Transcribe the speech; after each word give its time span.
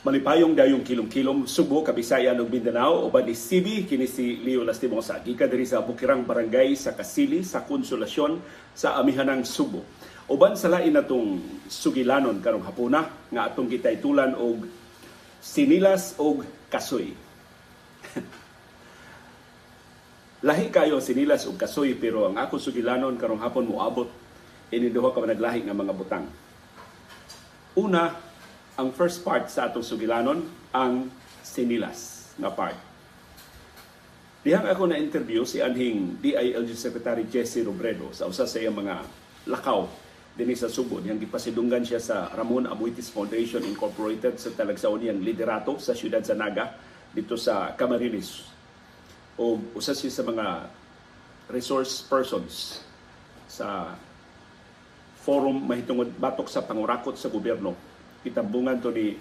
Malipayong 0.00 0.56
dayong 0.56 0.80
kilom-kilom 0.80 1.44
Subo, 1.44 1.84
Kabisayan 1.84 2.40
ug 2.40 2.48
Mindanao 2.48 3.04
uban 3.04 3.20
ni 3.20 3.36
CB 3.36 3.84
kini 3.84 4.08
si 4.08 4.40
Leo 4.40 4.64
Lastimosa 4.64 5.20
gikan 5.20 5.44
diri 5.44 5.68
sa 5.68 5.84
Bukirang 5.84 6.24
Barangay 6.24 6.72
sa 6.72 6.96
Kasili 6.96 7.44
sa 7.44 7.68
Konsolasyon 7.68 8.40
sa 8.72 8.96
Amihanang 8.96 9.44
Subo. 9.44 9.84
Uban 10.24 10.56
sa 10.56 10.72
lain 10.72 10.96
natong 10.96 11.44
sugilanon 11.68 12.40
karong 12.40 12.64
hapuna 12.64 13.12
nga 13.28 13.52
atong 13.52 13.68
gitaytulan 13.68 14.32
og 14.40 14.64
sinilas 15.36 16.16
og 16.16 16.48
kasoy. 16.72 17.12
Lahi 20.48 20.72
kayo 20.72 20.96
sinilas 21.04 21.44
og 21.44 21.60
kasoy 21.60 21.92
pero 22.00 22.24
ang 22.24 22.40
ako 22.40 22.56
sugilanon 22.56 23.20
karong 23.20 23.44
hapon 23.44 23.68
moabot 23.68 24.08
ini 24.72 24.88
duha 24.88 25.12
ka 25.12 25.20
naglahi 25.20 25.68
nga 25.68 25.76
mga 25.76 25.92
butang. 25.92 26.24
Una, 27.76 28.29
ang 28.80 28.96
first 28.96 29.20
part 29.20 29.44
sa 29.52 29.68
atong 29.68 29.84
sugilanon 29.84 30.40
ang 30.72 31.12
sinilas 31.44 32.32
nga 32.40 32.48
part. 32.48 32.80
Dihang 34.40 34.64
ako 34.64 34.88
na 34.88 34.96
interview 34.96 35.44
si 35.44 35.60
anhing 35.60 36.16
DILG 36.16 36.72
Secretary 36.72 37.28
Jesse 37.28 37.60
Robredo 37.60 38.08
sa 38.16 38.24
usa 38.24 38.48
sa 38.48 38.56
iyang 38.56 38.72
mga 38.72 39.04
lakaw 39.52 39.84
dinhi 40.32 40.56
sa 40.56 40.72
Subo. 40.72 40.96
Dihang 40.96 41.20
gipasidunggan 41.20 41.84
siya 41.84 42.00
sa 42.00 42.32
Ramon 42.32 42.64
Abuitis 42.64 43.12
Foundation 43.12 43.60
Incorporated 43.68 44.40
sa 44.40 44.48
talagsaon 44.56 45.04
niyang 45.04 45.20
liderato 45.20 45.76
sa 45.76 45.92
siyudad 45.92 46.24
sa 46.24 46.32
Naga 46.32 46.72
dito 47.12 47.36
sa 47.36 47.76
Camarines. 47.76 48.48
O 49.36 49.60
usa 49.76 49.92
siya 49.92 50.08
sa 50.08 50.24
mga 50.24 50.72
resource 51.52 52.00
persons 52.08 52.80
sa 53.44 53.92
forum 55.20 55.68
mahitungod 55.68 56.16
batok 56.16 56.48
sa 56.48 56.64
pangurakot 56.64 57.20
sa 57.20 57.28
gobyerno 57.28 57.89
kitambungan 58.20 58.80
to 58.80 58.92
ni 58.92 59.16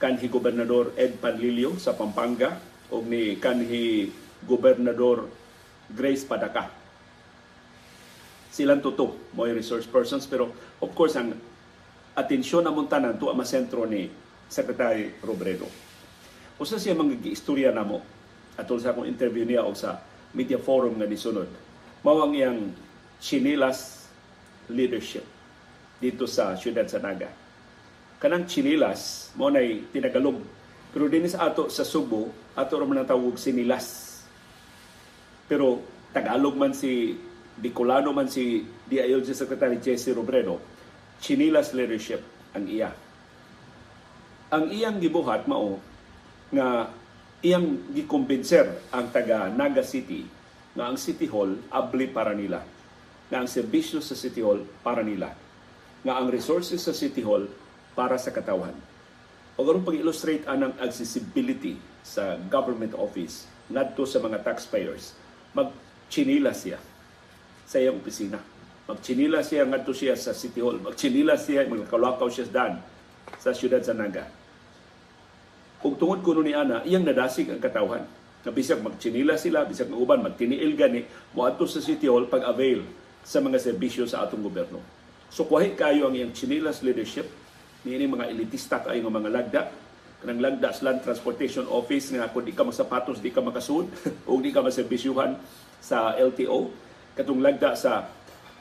kanhi 0.00 0.26
gobernador 0.26 0.90
Ed 0.96 1.20
Panlilio 1.20 1.76
sa 1.76 1.92
Pampanga 1.92 2.56
o 2.88 3.04
ni 3.04 3.36
kanhi 3.36 4.08
gobernador 4.42 5.28
Grace 5.92 6.24
Padaka. 6.24 6.72
Silang 8.52 8.80
tuto 8.84 9.32
mo 9.36 9.44
resource 9.48 9.88
persons 9.88 10.24
pero 10.28 10.52
of 10.80 10.90
course 10.96 11.16
ang 11.16 11.36
atensyon 12.16 12.64
na 12.64 12.74
tanan 12.88 13.16
to 13.16 13.32
ang 13.32 13.40
sentro 13.44 13.84
ni 13.88 14.08
Secretary 14.48 15.12
Robredo. 15.24 15.68
Usa 16.60 16.76
siya 16.76 16.96
mga 16.96 17.24
istorya 17.32 17.72
na 17.72 17.84
mo 17.84 18.04
atol 18.56 18.76
sa 18.76 18.92
akong 18.92 19.08
interview 19.08 19.48
niya 19.48 19.64
o 19.64 19.72
sa 19.72 20.00
media 20.36 20.60
forum 20.60 21.00
nga 21.00 21.08
nisunod. 21.08 21.48
Mao 22.04 22.20
ang 22.20 22.36
iyang 22.36 22.72
chinilas 23.22 24.08
leadership 24.68 25.24
dito 26.02 26.28
sa 26.28 26.58
siyudad 26.58 26.84
sa 26.90 26.98
Naga 26.98 27.41
kanang 28.22 28.46
chinilas 28.46 29.34
mo 29.34 29.50
nay 29.50 29.82
tinagalog. 29.90 30.38
Pero 30.94 31.10
din 31.10 31.26
sa 31.26 31.50
ato 31.50 31.66
sa 31.66 31.82
Subo 31.82 32.30
ato 32.54 32.78
ra 32.78 32.86
man 32.86 33.02
tawag 33.02 33.34
sinilas. 33.34 34.22
Pero 35.50 35.82
Tagalog 36.14 36.54
man 36.54 36.70
si 36.70 37.18
Bicolano 37.58 38.14
man 38.14 38.30
si 38.30 38.62
DILG 38.86 39.34
Secretary 39.34 39.82
Jesse 39.82 40.14
Robredo 40.14 40.62
chinilas 41.18 41.74
leadership 41.74 42.22
ang 42.54 42.70
iya. 42.70 42.94
Ang 44.54 44.70
iyang 44.70 45.02
gibuhat 45.02 45.50
mao 45.50 45.82
nga 46.54 46.94
iyang 47.42 47.90
gikumbinser 47.90 48.70
ang 48.94 49.10
taga 49.10 49.50
Naga 49.50 49.82
City 49.82 50.22
nga 50.78 50.86
ang 50.86 51.00
City 51.00 51.26
Hall 51.26 51.58
abli 51.74 52.06
para 52.06 52.36
nila 52.36 52.62
nga 53.32 53.42
ang 53.42 53.48
serbisyo 53.48 53.98
sa 53.98 54.14
City 54.14 54.44
Hall 54.44 54.62
para 54.84 55.00
nila 55.00 55.32
nga 56.04 56.20
ang 56.20 56.28
resources 56.28 56.84
sa 56.84 56.92
City 56.94 57.24
Hall 57.24 57.48
para 57.92 58.16
sa 58.16 58.32
katawan. 58.32 58.74
O 59.56 59.64
karon 59.64 59.84
pag-illustrate 59.84 60.48
anang 60.48 60.72
accessibility 60.80 61.76
sa 62.02 62.40
government 62.48 62.96
office 62.96 63.46
ngadto 63.68 64.04
sa 64.08 64.18
mga 64.18 64.42
taxpayers, 64.42 65.14
magchinila 65.52 66.50
siya 66.52 66.80
sa 67.68 67.78
iyang 67.78 68.00
opisina. 68.00 68.40
Magchinila 68.88 69.40
siya 69.40 69.68
ngadto 69.68 69.94
siya 69.94 70.18
sa 70.18 70.34
City 70.34 70.60
Hall. 70.60 70.82
Magchinila 70.82 71.38
siya, 71.38 71.68
magkalakaw 71.68 72.28
siya 72.28 72.48
dan 72.50 72.82
sa 73.38 73.54
siyudad 73.54 73.80
sa 73.80 73.94
Naga. 73.94 74.26
Kung 75.78 75.98
tungod 75.98 76.22
kuno 76.22 76.42
ni 76.42 76.54
ana, 76.54 76.82
iyang 76.86 77.06
nadasig 77.06 77.48
ang 77.48 77.62
katawan. 77.62 78.04
Na 78.42 78.50
bisag 78.50 78.82
magchinila 78.82 79.38
sila, 79.38 79.62
bisag 79.62 79.86
ng 79.86 79.98
uban, 79.98 80.18
magtiniil 80.18 80.74
gani, 80.74 81.06
moadto 81.30 81.66
sa 81.70 81.78
City 81.78 82.10
Hall 82.10 82.26
pag-avail 82.26 82.82
sa 83.22 83.38
mga 83.38 83.62
serbisyo 83.62 84.02
sa 84.06 84.26
atong 84.26 84.42
gobyerno. 84.42 84.82
So 85.30 85.46
kuhi 85.46 85.78
kayo 85.78 86.10
ang 86.10 86.14
iyang 86.18 86.34
chinilas 86.34 86.82
leadership 86.82 87.30
Niini 87.82 88.06
mga 88.06 88.30
elitista 88.30 88.78
kay 88.78 89.02
nga 89.02 89.10
mga 89.10 89.30
lagda. 89.30 89.62
Kanang 90.22 90.38
lagda 90.38 90.70
sa 90.70 90.86
Land 90.86 91.02
Transportation 91.02 91.66
Office 91.66 92.14
nga 92.14 92.30
kung 92.30 92.46
di 92.46 92.54
ka 92.54 92.62
magsapatos, 92.62 93.18
di 93.18 93.34
ka 93.34 93.42
makasud 93.42 93.90
o 94.30 94.38
di 94.38 94.54
ka 94.54 94.62
maserbisyuhan 94.62 95.34
sa 95.82 96.14
LTO. 96.14 96.70
Katong 97.18 97.42
lagda 97.42 97.74
sa 97.74 98.06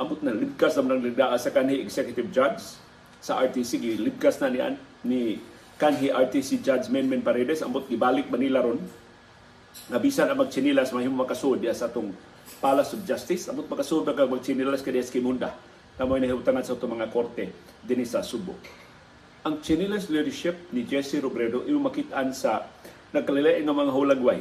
amot 0.02 0.26
na 0.26 0.34
libkas 0.34 0.74
na 0.82 0.98
lagda 0.98 1.38
sa 1.38 1.54
kanhi 1.54 1.78
executive 1.86 2.34
judge 2.34 2.82
sa 3.22 3.38
RTC 3.46 4.02
libkas 4.02 4.42
na 4.42 4.50
niyan 4.50 4.74
ni 5.06 5.38
kanhi 5.78 6.10
RTC 6.10 6.66
Judge 6.66 6.90
Menmen 6.90 7.22
Paredes. 7.22 7.62
Amot 7.62 7.86
gibalik 7.86 8.26
Manila 8.34 8.66
ron? 8.66 8.82
Nga 9.86 10.02
bisan 10.02 10.28
ang 10.34 10.42
magchinilas 10.42 10.90
mahimo 10.90 11.22
makasud 11.22 11.62
sa 11.78 11.94
atong 11.94 12.10
Palace 12.58 12.98
of 12.98 13.06
Justice. 13.06 13.54
Amot 13.54 13.70
makasud 13.70 14.02
ka 14.02 14.26
magchinilas 14.26 14.82
kadiya 14.82 15.06
sa 15.06 15.14
Kimunda? 15.14 15.54
Na 16.02 16.10
mo 16.10 16.18
sa 16.18 16.74
itong 16.74 16.98
mga 16.98 17.14
korte 17.14 17.54
dinhi 17.86 18.10
sa 18.10 18.26
Subo 18.26 18.58
ang 19.42 19.58
chinilas 19.66 20.06
leadership 20.14 20.54
ni 20.70 20.86
Jesse 20.86 21.18
Robredo 21.18 21.66
imo 21.66 21.82
makitaan 21.82 22.30
sa 22.30 22.70
nagkalilain 23.10 23.66
ng 23.66 23.74
mga 23.74 23.92
hulagway. 23.94 24.40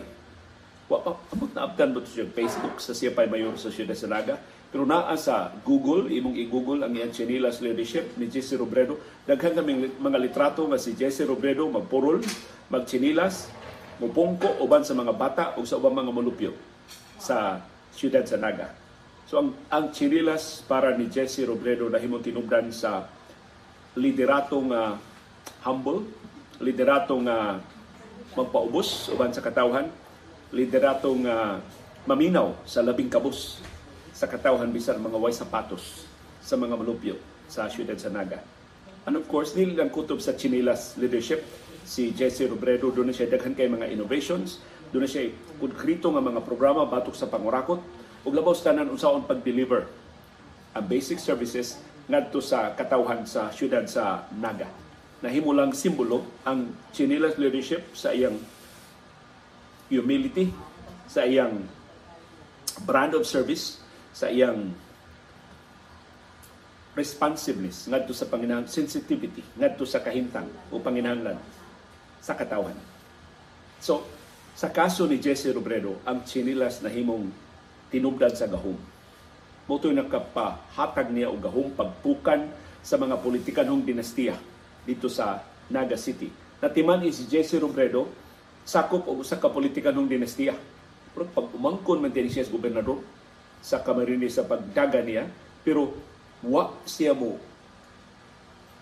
Wa 0.93 1.01
pa 1.01 1.17
amot 1.33 1.51
na 1.57 1.65
abtan 1.65 1.97
ba 1.97 2.05
siya 2.05 2.29
Facebook 2.29 2.77
sa 2.83 2.93
siya 2.93 3.15
pay 3.15 3.25
mayor 3.25 3.57
sa 3.57 3.73
Siyudad 3.73 3.97
sa 3.97 4.11
Naga. 4.11 4.37
Pero 4.71 4.87
naa 4.87 5.11
sa 5.19 5.51
Google, 5.67 6.13
imong 6.15 6.39
i-Google 6.47 6.87
ang 6.87 6.95
iyang 6.95 7.11
chinilas 7.11 7.59
leadership 7.59 8.15
ni 8.21 8.31
Jesse 8.31 8.55
Robredo. 8.55 9.01
Daghan 9.27 9.57
kami 9.59 9.91
mga 9.99 10.19
litrato 10.21 10.63
nga 10.69 10.79
si 10.79 10.95
Jesse 10.95 11.27
Robredo 11.27 11.67
magpurol, 11.67 12.23
magchinilas, 12.71 13.51
mupungko 13.99 14.63
uban 14.63 14.87
sa 14.87 14.95
mga 14.95 15.13
bata 15.17 15.45
o 15.59 15.67
sa 15.67 15.81
ubang 15.81 15.97
mga 15.97 16.13
mulupyo 16.15 16.53
sa 17.19 17.59
Siyudad 17.91 18.23
sa 18.29 18.39
Naga. 18.39 18.71
So 19.27 19.43
ang, 19.43 19.57
ang 19.73 19.91
chinilas 19.91 20.63
para 20.69 20.95
ni 20.95 21.11
Jesse 21.11 21.43
Robredo 21.43 21.91
na 21.91 21.99
himong 21.99 22.23
tinubdan 22.23 22.71
sa 22.71 23.11
liderato 23.99 24.59
nga 24.71 24.99
humble, 25.67 26.07
liderato 26.63 27.19
nga 27.27 27.59
magpaubos 28.39 29.11
uban 29.11 29.35
sa 29.35 29.43
katawhan, 29.43 29.91
liderato 30.55 31.11
nga 31.27 31.59
maminaw 32.07 32.55
sa 32.63 32.83
labing 32.83 33.11
kabus 33.11 33.59
sa 34.15 34.31
katawhan 34.31 34.71
bisan 34.71 35.03
mga 35.03 35.19
way 35.19 35.35
sapatos 35.35 36.07
sa 36.39 36.55
mga 36.55 36.75
malupyo 36.79 37.17
sa 37.51 37.67
siyudad 37.67 37.99
sa 37.99 38.13
Naga. 38.13 38.39
And 39.09 39.17
of 39.19 39.27
course, 39.27 39.57
dili 39.57 39.75
lang 39.75 39.91
kutob 39.91 40.23
sa 40.23 40.37
Chinilas 40.37 40.95
leadership, 41.01 41.43
si 41.83 42.15
Jesse 42.15 42.47
Robredo, 42.47 42.93
doon 42.93 43.11
na 43.11 43.15
siya 43.17 43.27
daghan 43.27 43.57
kay 43.57 43.67
mga 43.67 43.91
innovations, 43.91 44.63
doon 44.95 45.09
na 45.09 45.11
siya 45.11 45.33
konkrito 45.59 46.13
nga 46.13 46.23
mga 46.23 46.45
programa 46.47 46.87
batok 46.87 47.17
sa 47.17 47.27
pangurakot, 47.27 47.81
ug 48.23 48.33
labaw 48.37 48.53
sa 48.53 48.71
tanan 48.71 48.93
unsaon 48.93 49.25
pag-deliver 49.25 49.89
ang 50.77 50.85
basic 50.87 51.19
services 51.19 51.81
ngadto 52.11 52.43
sa 52.43 52.75
katawhan 52.75 53.23
sa 53.23 53.55
syudad 53.55 53.87
sa 53.87 54.27
Naga. 54.35 54.67
Nahimo 55.23 55.55
lang 55.55 55.71
simbolo 55.71 56.43
ang 56.43 56.75
Chinilas 56.91 57.39
leadership 57.39 57.95
sa 57.95 58.11
iyang 58.11 58.35
humility, 59.87 60.51
sa 61.07 61.23
iyang 61.23 61.63
brand 62.83 63.15
of 63.15 63.23
service, 63.23 63.79
sa 64.11 64.27
iyang 64.27 64.75
responsiveness 66.99 67.87
ngadto 67.87 68.11
sa 68.11 68.27
panginahang 68.27 68.67
sensitivity 68.67 69.47
ngadto 69.55 69.87
sa 69.87 70.03
kahimtang 70.03 70.51
o 70.75 70.83
panginahanglan 70.83 71.39
sa 72.19 72.35
katawan. 72.35 72.75
So, 73.79 74.03
sa 74.59 74.69
kaso 74.75 75.07
ni 75.07 75.23
Jesse 75.23 75.55
Robredo, 75.55 76.03
ang 76.03 76.27
chinilas 76.27 76.83
na 76.83 76.91
himong 76.91 77.31
tinubdan 77.89 78.35
sa 78.35 78.51
gahom 78.51 78.90
motoy 79.71 79.95
nakapahatag 79.95 81.15
niya 81.15 81.31
og 81.31 81.39
gahong 81.39 81.71
pagpukan 81.79 82.51
sa 82.83 82.99
mga 82.99 83.23
politikanhong 83.23 83.87
dinastiya 83.87 84.35
dito 84.83 85.07
sa 85.07 85.47
Naga 85.71 85.95
City. 85.95 86.27
Natiman 86.59 87.07
si 87.15 87.31
Jesse 87.31 87.55
Robredo 87.63 88.11
sakop 88.67 89.07
og 89.07 89.23
usa 89.23 89.39
ka 89.39 89.47
politikanhong 89.47 90.11
dinastiya. 90.11 90.59
Pero 91.15 91.31
pag 91.31 91.47
umangkon 91.55 92.03
man 92.03 92.11
siya 92.11 92.43
sa 92.43 92.51
gobernador 92.51 92.99
sa 93.63 93.79
Camarines 93.87 94.35
sa 94.35 94.43
pagdaga 94.43 94.99
niya, 95.07 95.31
pero 95.63 95.95
wa 96.43 96.75
siya 96.83 97.15
mo 97.15 97.39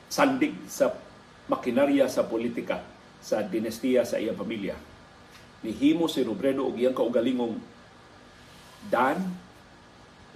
sandig 0.09 0.57
sa 0.73 0.97
makinarya 1.53 2.09
sa 2.09 2.25
politika 2.25 2.81
sa 3.21 3.45
dinastiya 3.45 4.09
sa 4.09 4.17
iyang 4.17 4.39
pamilya. 4.41 4.79
Nihimo 5.61 6.09
si 6.09 6.25
Robredo 6.25 6.65
og 6.65 6.81
iyang 6.81 6.97
kaugalingong 6.97 7.61
dan 8.89 9.48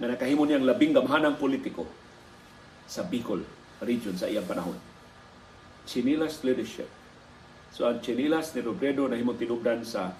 na 0.03 0.11
nakahimo 0.11 0.43
niyang 0.43 0.67
labing 0.67 0.91
gamhanang 0.91 1.39
politiko 1.39 1.87
sa 2.83 3.07
Bicol 3.07 3.47
region 3.79 4.19
sa 4.19 4.27
iyang 4.27 4.43
panahon. 4.43 4.75
Sinilas 5.87 6.43
leadership 6.43 6.91
So 7.73 7.89
ang 7.89 8.05
chinilas 8.05 8.53
ni 8.53 8.61
Robredo 8.61 9.09
na 9.09 9.17
himong 9.17 9.41
tinubdan 9.41 9.81
sa 9.81 10.13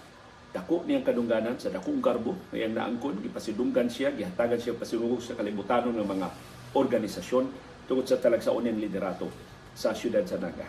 dako 0.49 0.89
niyang 0.89 1.05
kadungganan 1.05 1.61
sa 1.61 1.69
dakong 1.69 2.01
garbo 2.01 2.33
ngayang 2.49 2.73
naangkon 2.73 3.21
gipasidunggan 3.21 3.85
siya 3.85 4.09
gihatagan 4.09 4.57
siya 4.57 4.73
pasilungog 4.73 5.21
sa 5.21 5.37
kalibutanon 5.37 5.93
ng 5.93 6.07
mga 6.17 6.27
organisasyon 6.73 7.45
tungod 7.85 8.09
sa 8.09 8.17
talagsaon 8.17 8.65
niyang 8.65 8.81
liderato 8.81 9.29
sa 9.77 9.93
siyudad 9.93 10.25
sa 10.25 10.41
Naga. 10.41 10.65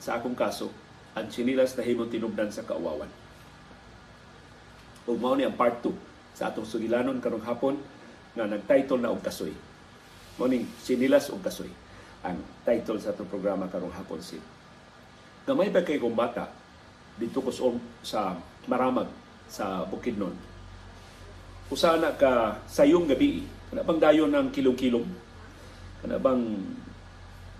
Sa 0.00 0.16
akong 0.16 0.36
kaso, 0.36 0.72
ang 1.12 1.28
chinilas 1.28 1.76
na 1.76 1.84
himong 1.84 2.08
tinubdan 2.08 2.48
sa 2.48 2.64
kauwawan. 2.64 3.08
Ug 5.04 5.16
mao 5.20 5.36
ni 5.36 5.44
ang 5.44 5.56
part 5.56 5.84
2 5.84 6.13
sa 6.34 6.50
atong 6.50 6.66
sugilanon 6.66 7.22
karong 7.22 7.46
hapon 7.46 7.78
nga 8.34 8.50
nag-title 8.50 8.98
na 8.98 9.14
og 9.14 9.22
kasoy. 9.22 9.54
Mao 10.36 10.50
ning 10.50 10.66
sinilas 10.82 11.30
og 11.30 11.40
kasoy 11.40 11.70
ang 12.26 12.42
title 12.66 12.98
sa 12.98 13.14
atong 13.14 13.30
programa 13.30 13.70
karong 13.70 13.94
hapon 13.94 14.18
si. 14.18 14.42
Gamay 15.46 15.70
ba 15.70 15.86
kay 15.86 16.02
kong 16.02 16.18
bata 16.18 16.50
dito 17.14 17.38
ko 17.38 17.50
sa 18.02 18.34
Maramag 18.64 19.06
sa 19.44 19.84
Bukidnon. 19.84 20.32
Usa 21.68 22.00
na 22.00 22.16
ka 22.16 22.60
sayong 22.64 23.08
gabi, 23.08 23.44
kana 23.68 23.84
bang 23.84 24.00
dayon 24.00 24.32
ng 24.32 24.48
kilong-kilong, 24.52 25.04
kana 26.00 26.16
bang 26.16 26.42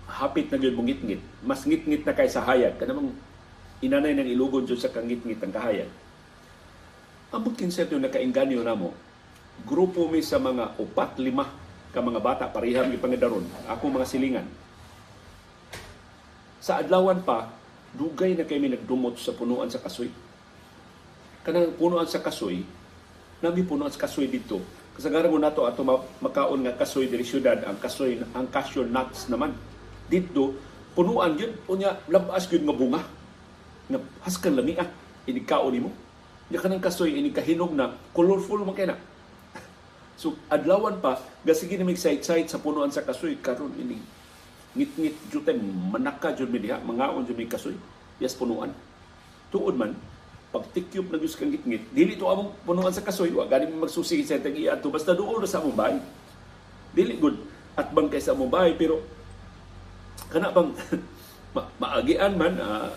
hapit 0.05 0.49
na 0.49 0.57
gyud 0.61 0.77
ngit-ngit, 0.77 1.21
mas 1.41 1.65
ngit-ngit 1.65 2.05
na 2.05 2.13
kay 2.13 2.29
sa 2.29 2.41
hayag, 2.45 2.77
kana 2.77 2.97
bang 2.97 3.09
inanay 3.85 4.13
ng 4.17 4.29
ilugon 4.33 4.65
jud 4.65 4.81
sa 4.81 4.89
kangit-ngit 4.89 5.41
ang 5.41 5.53
kahayag. 5.53 5.89
Ang 7.33 7.55
konsepto 7.57 7.97
na 7.97 8.11
kainganyo 8.11 8.61
namo, 8.61 8.93
grupo 9.65 10.05
mi 10.11 10.21
sa 10.21 10.37
mga 10.37 10.77
upat, 10.77 11.17
lima 11.17 11.47
ka 11.95 12.03
mga 12.03 12.19
bata, 12.19 12.43
pariham 12.51 12.91
ni 12.91 12.99
pangidaron, 12.99 13.47
ako 13.71 13.87
mga 13.87 14.09
silingan. 14.09 14.47
Sa 16.59 16.83
adlawan 16.83 17.23
pa, 17.23 17.49
dugay 17.95 18.35
na 18.35 18.43
kami 18.43 18.75
nagdumot 18.75 19.15
sa 19.15 19.31
punuan 19.31 19.71
sa 19.71 19.79
kasoy. 19.79 20.11
Kanang 21.47 21.77
punuan 21.79 22.09
sa 22.09 22.19
kasoy, 22.19 22.67
nami 23.39 23.61
punuan 23.63 23.93
sa 23.93 24.03
kasoy 24.03 24.27
dito. 24.27 24.59
Kasagaran 24.95 25.27
mo 25.27 25.35
nato 25.35 25.67
ato 25.67 25.83
makaon 26.23 26.63
nga 26.63 26.79
kasoy 26.79 27.11
diri 27.11 27.27
syudad 27.27 27.59
ang 27.67 27.75
kasoy 27.83 28.15
ang 28.31 28.47
cashew 28.47 28.87
nuts 28.87 29.27
naman. 29.27 29.51
Dito 30.07 30.55
punuan 30.95 31.35
gyud 31.35 31.51
unya 31.67 31.99
labas 32.07 32.47
gyud 32.47 32.63
nga 32.63 32.71
bunga. 32.71 33.01
Nga 33.91 33.99
haskan 34.23 34.55
lami 34.55 34.79
ah 34.79 34.87
ini 35.27 35.43
kaon 35.43 35.75
nimo. 35.75 35.91
Nya 36.45 36.61
kanang 36.61 36.83
kasoy 36.83 37.17
ini 37.17 37.33
kahinog 37.33 37.73
na 37.73 37.97
colorful 38.13 38.61
man 38.61 38.77
kay 38.77 38.85
na. 38.85 38.97
So 40.21 40.37
adlawan 40.47 41.01
pa 41.01 41.17
gasige 41.41 41.75
ni 41.75 41.91
excited 41.91 42.47
sa 42.47 42.61
punuan 42.61 42.93
sa 42.93 43.01
kasoy 43.01 43.35
karon 43.41 43.73
ini 43.75 43.97
ngit-ngit 44.75 45.15
jud 45.31 45.47
manaka 45.89 46.35
jud 46.35 46.51
mi 46.51 46.59
diha 46.59 46.77
mangaon 46.85 47.25
jud 47.25 47.35
mi 47.35 47.49
kasoy. 47.49 47.73
Yes 48.21 48.37
punuan. 48.37 48.69
Tuod 49.49 49.73
man 49.73 49.97
pag 50.53 50.69
tikyop 50.71 51.11
na 51.11 51.17
Diyos 51.19 51.35
kang 51.35 51.49
ngit-ngit 51.51 51.91
dili 51.91 52.13
to 52.15 52.29
among 52.29 52.53
punuan 52.63 52.93
sa 52.93 53.01
kasoy 53.01 53.33
wa 53.33 53.49
gani 53.49 53.67
magsusi 53.73 54.21
sa 54.23 54.37
tagi 54.37 54.69
ato 54.69 54.93
basta 54.93 55.17
duol 55.17 55.41
na 55.41 55.49
sa 55.49 55.59
among 55.65 55.75
bahay. 55.75 55.97
Dili 56.93 57.17
good 57.17 57.41
at 57.75 57.89
bang 57.89 58.07
kay 58.07 58.21
sa 58.21 58.37
among 58.37 58.53
bahay 58.53 58.77
pero 58.77 59.01
kana 60.29 60.53
bang 60.53 60.69
ma- 61.57 61.71
maagian 61.81 62.37
man 62.37 62.53
uh, 62.61 62.87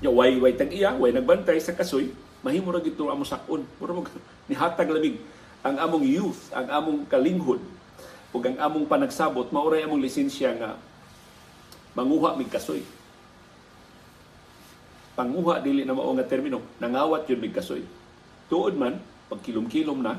ya 0.00 0.10
way 0.10 0.38
way 0.38 0.54
tag 0.54 0.70
iya 0.70 0.94
way 0.94 1.10
nagbantay 1.10 1.58
sa 1.58 1.74
kasoy 1.74 2.10
mahimo 2.42 2.70
ra 2.70 2.80
gito 2.82 3.10
amo 3.10 3.26
sakon. 3.26 3.64
Puro 3.78 3.92
mo 3.98 4.02
nihatag 4.50 4.90
lamig. 4.90 5.18
Ang 5.66 5.76
among 5.78 6.04
youth 6.06 6.54
ang 6.54 6.66
among 6.70 6.98
kalinghod 7.10 7.58
ug 8.30 8.42
ang 8.44 8.56
among 8.60 8.84
panagsabot 8.86 9.48
mauray 9.50 9.82
among 9.82 9.98
lisensya 9.98 10.54
nga 10.54 10.70
manguha 11.98 12.38
mig 12.38 12.52
kasoy. 12.52 12.84
Panguha 15.18 15.58
dili 15.58 15.82
na 15.82 15.98
mao 15.98 16.14
nga 16.14 16.28
termino 16.28 16.62
nangawat 16.78 17.26
yun 17.26 17.42
mig 17.42 17.56
kasoy. 17.56 17.82
Tuod 18.46 18.78
man 18.78 19.02
pag 19.28 19.42
kilom-kilom 19.42 19.98
na 19.98 20.16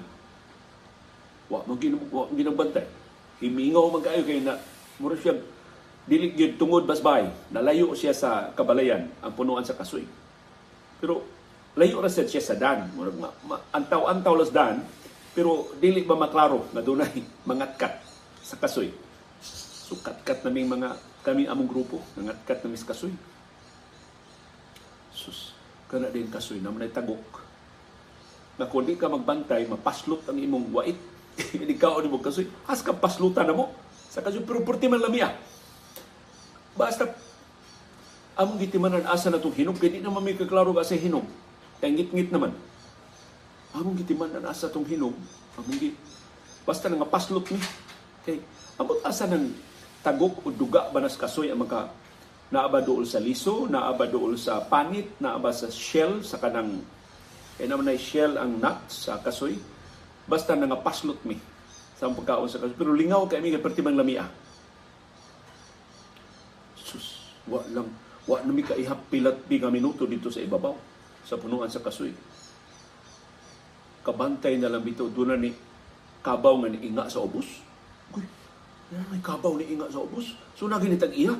wa 1.49 1.65
mo 1.65 1.73
ginabantay 2.35 2.85
himingaw 3.41 3.89
man 3.89 4.05
kayo 4.05 4.21
kay 4.21 4.43
na 4.43 4.59
mura 5.01 5.17
siya 5.17 5.33
dili 6.05 6.35
gyud 6.35 6.61
tungod 6.61 6.85
basbay 6.85 7.25
nalayo 7.49 7.95
siya 7.97 8.13
sa 8.13 8.51
kabalayan 8.53 9.07
ang 9.23 9.33
punuan 9.33 9.63
sa 9.63 9.73
kasoy. 9.73 10.03
Pero 10.99 11.23
layo 11.77 12.01
ra 12.01 12.09
siya 12.09 12.41
sa 12.41 12.57
dan 12.57 12.89
mura 12.97 13.13
antaw-antaw 13.73 14.33
las 14.33 14.49
dan 14.49 14.81
pero 15.33 15.69
dili 15.77 16.01
ba 16.03 16.17
maklaro 16.17 16.67
na 16.73 16.81
dunay 16.81 17.21
mangatkat 17.45 18.01
sa 18.41 18.57
kasoy. 18.57 18.89
So 19.39 19.97
katkat 20.01 20.41
naming 20.41 20.69
mga 20.69 20.97
kami 21.21 21.45
among 21.45 21.69
grupo, 21.69 22.01
nangatkat 22.17 22.65
namin 22.65 22.81
kasoy. 22.81 23.13
Sus, 25.13 25.53
kana 25.91 26.09
din 26.09 26.31
kasoy 26.31 26.57
na 26.57 26.73
manay 26.73 26.89
tagok. 26.89 27.45
Na 28.57 28.67
kung 28.67 28.83
di 28.83 28.97
ka 28.97 29.07
magbantay, 29.07 29.69
mapaslot 29.69 30.25
ang 30.27 30.37
imong 30.39 30.73
wait. 30.73 30.99
Hindi 31.55 31.77
ka 31.77 31.93
o 31.95 32.03
mo 32.09 32.19
kasoy. 32.19 32.49
Has 32.67 32.83
ka 32.83 32.91
paslutan 32.91 33.47
na 33.47 33.55
mo. 33.55 33.71
Sa 34.09 34.25
kasoy, 34.25 34.43
pero 34.43 34.65
purti 34.65 34.89
man 34.89 34.99
lamiya. 34.99 35.31
Basta 36.73 37.11
among 38.39 38.59
gitimanan 38.63 39.03
asa 39.03 39.27
na 39.27 39.37
itong 39.37 39.55
hinog, 39.55 39.77
kaya 39.77 39.99
di 39.99 39.99
naman 39.99 40.23
may 40.23 40.39
kaklaro 40.39 40.71
ka 40.71 40.87
sa 40.87 40.95
hinog. 40.95 41.27
Kaya 41.79 41.91
ngit-ngit 41.95 42.29
naman. 42.31 42.51
Among 43.75 43.95
gitiman 43.99 44.31
na 44.31 44.51
asa 44.51 44.67
tong 44.71 44.85
hinog. 44.85 45.15
Among 45.55 45.79
gi 45.79 45.95
basta 46.67 46.85
nga 46.85 47.07
paslot 47.07 47.49
ni. 47.49 47.59
Kay 48.27 48.37
among 48.77 49.01
asa 49.01 49.25
nang 49.25 49.51
tagok 50.05 50.45
o 50.45 50.53
duga 50.53 50.91
banas 50.93 51.17
kasoy 51.17 51.49
ang 51.49 51.63
maka 51.63 51.89
naaba 52.53 52.83
dool 52.83 53.07
sa 53.07 53.21
liso? 53.21 53.65
Naaba 53.65 54.05
dool 54.09 54.35
sa 54.35 54.61
panit? 54.65 55.17
Naaba 55.21 55.53
sa 55.55 55.71
shell? 55.71 56.21
Sa 56.21 56.37
kanang 56.41 56.83
kay 57.57 57.67
naman 57.67 57.89
na 57.89 57.97
shell 57.99 58.35
ang 58.37 58.59
nut 58.59 58.79
sa 58.91 59.21
kasoy. 59.21 59.57
Basta 60.29 60.53
nga 60.53 60.79
paslot 60.79 61.21
mi. 61.25 61.39
Sa 61.97 62.11
pagkaon 62.11 62.49
sa 62.49 62.59
kasoy. 62.61 62.75
Pero 62.75 62.91
lingaw 62.93 63.25
kay 63.29 63.39
mi 63.39 63.55
pertimang 63.57 63.95
lamia 63.95 64.27
sus 66.89 67.37
wa 67.45 67.61
lang 67.69 67.85
wa 68.25 68.37
nami 68.41 68.65
ka 68.65 68.73
ihap 68.73 69.13
pilat 69.13 69.45
nga 69.45 69.69
minuto 69.69 70.09
dito 70.09 70.33
sa 70.33 70.41
ibabaw 70.41 70.73
sa 71.23 71.39
punuan 71.39 71.71
sa 71.71 71.83
kasoy 71.83 72.11
kabantay 74.09 74.57
na 74.57 74.71
lang 74.71 74.81
bito 74.81 75.05
doon 75.11 75.37
ni 75.37 75.51
kabaw 76.25 76.57
nga 76.63 76.69
ni 76.71 76.89
inga 76.89 77.05
sa 77.11 77.21
ubos. 77.21 77.45
Uy, 78.15 78.25
may 79.13 79.21
kabaw 79.21 79.53
ni 79.59 79.69
inga 79.69 79.91
sa 79.91 80.01
ubos. 80.03 80.33
So 80.57 80.65
naginitag 80.65 81.13
iya. 81.15 81.35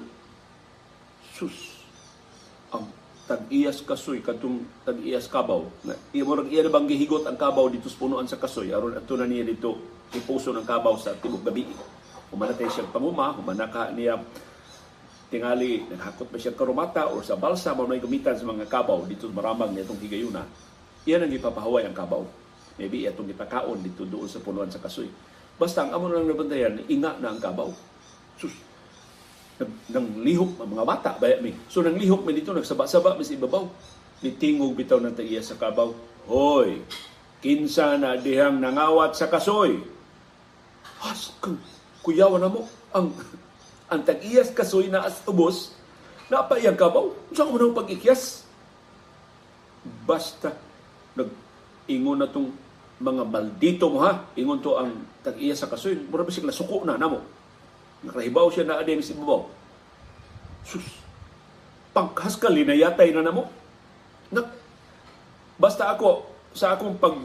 Sus. 1.34 1.82
Ang 2.70 2.86
tag-iyas 3.26 3.82
kasoy 3.82 4.22
katong 4.22 4.66
tag-iyas 4.86 5.26
kabaw. 5.26 5.66
Na 5.82 5.98
iya 6.14 6.24
mo 6.24 6.38
iya 6.46 6.62
na 6.62 6.72
bang 6.72 6.86
gihigot 6.86 7.26
ang 7.26 7.40
kabaw 7.40 7.66
dito 7.72 7.90
sa 7.90 8.00
punuan 8.00 8.30
sa 8.30 8.38
kasoy 8.38 8.70
aron 8.70 8.94
ato 8.96 9.18
na 9.18 9.26
niya 9.26 9.50
dito 9.50 9.80
ipuso 10.14 10.54
ng 10.54 10.66
kabaw 10.68 10.94
sa 11.00 11.18
tibok 11.18 11.42
gabi. 11.48 11.66
Humanatay 12.30 12.70
siya 12.70 12.86
panguma, 12.94 13.34
humanaka 13.34 13.90
niya 13.98 14.22
tingali 15.30 15.86
naghakot 15.86 16.28
ba 16.34 16.38
siya 16.42 16.58
karumata 16.58 17.14
o 17.14 17.22
sa 17.22 17.38
balsa 17.38 17.78
mo 17.78 17.86
may 17.86 18.02
gamitan 18.02 18.34
sa 18.34 18.50
mga 18.50 18.66
kabaw 18.66 19.06
dito 19.06 19.30
maramag 19.30 19.72
nitong 19.72 20.02
higayuna. 20.02 20.42
Iyan 21.06 21.30
ang 21.30 21.34
ipapahaway 21.34 21.86
ang 21.86 21.96
kabaw. 21.96 22.26
Maybe 22.82 23.06
itong 23.06 23.30
ipakaon 23.30 23.80
dito 23.86 24.04
doon 24.04 24.26
sa 24.26 24.42
punuan 24.42 24.74
sa 24.74 24.82
kasoy. 24.82 25.08
Basta 25.60 25.84
ang 25.84 25.92
amo 25.92 26.08
lang 26.08 26.26
nabantayan, 26.26 26.82
inga 26.88 27.20
na 27.20 27.36
ang 27.36 27.40
kabaw. 27.40 27.70
Sus, 28.40 28.56
nang 29.92 30.24
lihok 30.24 30.64
ang 30.64 30.72
mga 30.72 30.86
bata 30.88 31.12
baya 31.20 31.44
mi. 31.44 31.52
So 31.68 31.84
nang 31.84 32.00
lihok 32.00 32.24
mi 32.24 32.32
dito 32.32 32.56
nagsaba-saba 32.56 33.20
mi 33.20 33.28
sa 33.28 33.36
ibabaw. 33.36 33.68
Nitingog 34.24 34.76
bitaw 34.76 35.00
ng 35.00 35.16
taiya 35.16 35.44
sa 35.44 35.60
kabaw. 35.60 35.92
Hoy, 36.28 36.84
kinsa 37.44 37.96
na 38.00 38.20
dihang 38.20 38.60
nangawat 38.60 39.16
sa 39.16 39.28
kasoy. 39.28 39.80
Has, 41.00 41.32
kuyawan 42.04 42.44
na 42.44 42.52
mo. 42.52 42.68
Ang, 42.92 43.16
ang 43.90 44.06
tag-iyas 44.06 44.54
kasoy 44.54 44.88
na 44.88 45.04
as 45.10 45.20
ubos, 45.26 45.74
napayang 46.30 46.78
kabaw. 46.78 47.10
Saan 47.34 47.50
mo 47.50 47.58
nang 47.58 47.74
pag-ikyas? 47.74 48.46
Basta, 50.06 50.54
nag 51.18 51.30
ingon 51.90 52.22
na 52.22 52.30
tong 52.30 52.54
mga 53.02 53.24
maldito 53.26 53.90
mo 53.90 54.06
ha, 54.06 54.30
ingon 54.38 54.62
to 54.62 54.78
ang 54.78 54.94
tag-iya 55.26 55.58
sa 55.58 55.66
kasoy, 55.66 55.98
mura 56.06 56.22
bisig 56.22 56.46
na 56.46 56.54
suko 56.54 56.86
na 56.86 57.02
namo. 57.02 57.26
Nakahibaw 58.06 58.48
siya 58.54 58.70
na 58.70 58.78
adem 58.78 59.02
si 59.02 59.18
babaw. 59.18 59.50
Sus, 60.62 60.86
paghaskal, 61.92 62.54
linayatay 62.54 63.10
na 63.10 63.26
namo. 63.26 63.50
Nak, 64.30 64.48
basta 65.58 65.90
ako, 65.90 66.30
sa 66.54 66.78
akong 66.78 66.94
pag 67.02 67.18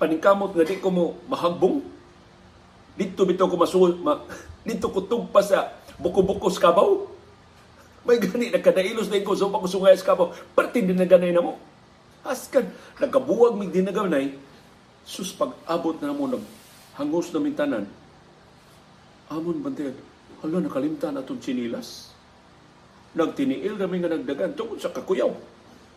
paningkamot 0.00 0.56
nga 0.56 0.64
di 0.64 0.80
ko 0.80 0.88
mo 0.88 1.20
mahagbong, 1.28 1.93
dito 2.94 3.26
bitaw 3.26 3.50
ko 3.50 3.56
masul, 3.58 3.98
ma, 3.98 4.22
dito 4.66 4.90
ko 4.90 5.04
tugpa 5.04 5.42
sa 5.42 5.74
buko-buko 5.98 6.48
sa 6.50 6.70
kabaw. 6.70 7.10
May 8.04 8.20
gani, 8.20 8.52
nagkadailos 8.52 9.08
na 9.08 9.24
ko, 9.24 9.32
so 9.32 9.48
pag 9.48 9.64
sungay 9.66 9.96
sa 9.96 10.14
kabaw, 10.14 10.30
partin 10.52 10.86
din 10.86 10.98
na 10.98 11.08
ganay 11.08 11.32
na 11.32 11.42
mo. 11.42 11.56
Askan, 12.24 12.68
nagabuwag 13.00 13.56
mig 13.56 13.72
dinagamnay, 13.72 14.36
sus 15.04 15.32
pag-abot 15.36 15.96
na 16.00 16.16
mo, 16.16 16.28
hangos 16.96 17.28
na 17.34 17.40
mintanan, 17.42 17.84
amon 19.28 19.60
bantayan, 19.60 19.96
hala, 20.40 20.60
nakalimtan 20.60 21.16
atong 21.16 21.40
chinilas. 21.40 22.12
nagtiniil 23.14 23.78
kami 23.78 24.02
nga 24.02 24.10
nagdagan 24.10 24.58
tungkol 24.58 24.78
sa 24.78 24.90
kakuyaw. 24.90 25.30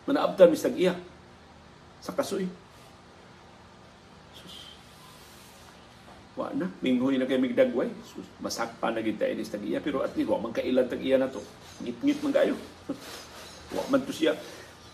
Manaabtan 0.06 0.54
mi 0.54 0.56
sa 0.56 0.70
iya 0.70 0.94
sa 1.98 2.14
kasoy. 2.14 2.46
Sus. 4.38 4.54
Wa 6.38 6.54
na, 6.54 6.70
minghoy 6.78 7.18
na 7.18 7.26
kay 7.26 7.34
migdagway. 7.34 7.90
Masakpa 8.38 8.94
na 8.94 9.02
gid 9.02 9.18
inis 9.18 9.50
tag 9.50 9.66
iya 9.66 9.82
pero 9.82 10.06
at 10.06 10.14
least 10.14 10.30
wa 10.30 10.38
man 10.38 10.54
kailan 10.54 10.86
tag 10.86 11.02
iya 11.02 11.18
na 11.18 11.26
to. 11.26 11.42
Ngit-ngit 11.82 12.22
man 12.22 12.30
kayo. 12.30 12.54
wa 13.74 13.82
man 13.90 14.06
to 14.06 14.14
siya. 14.14 14.38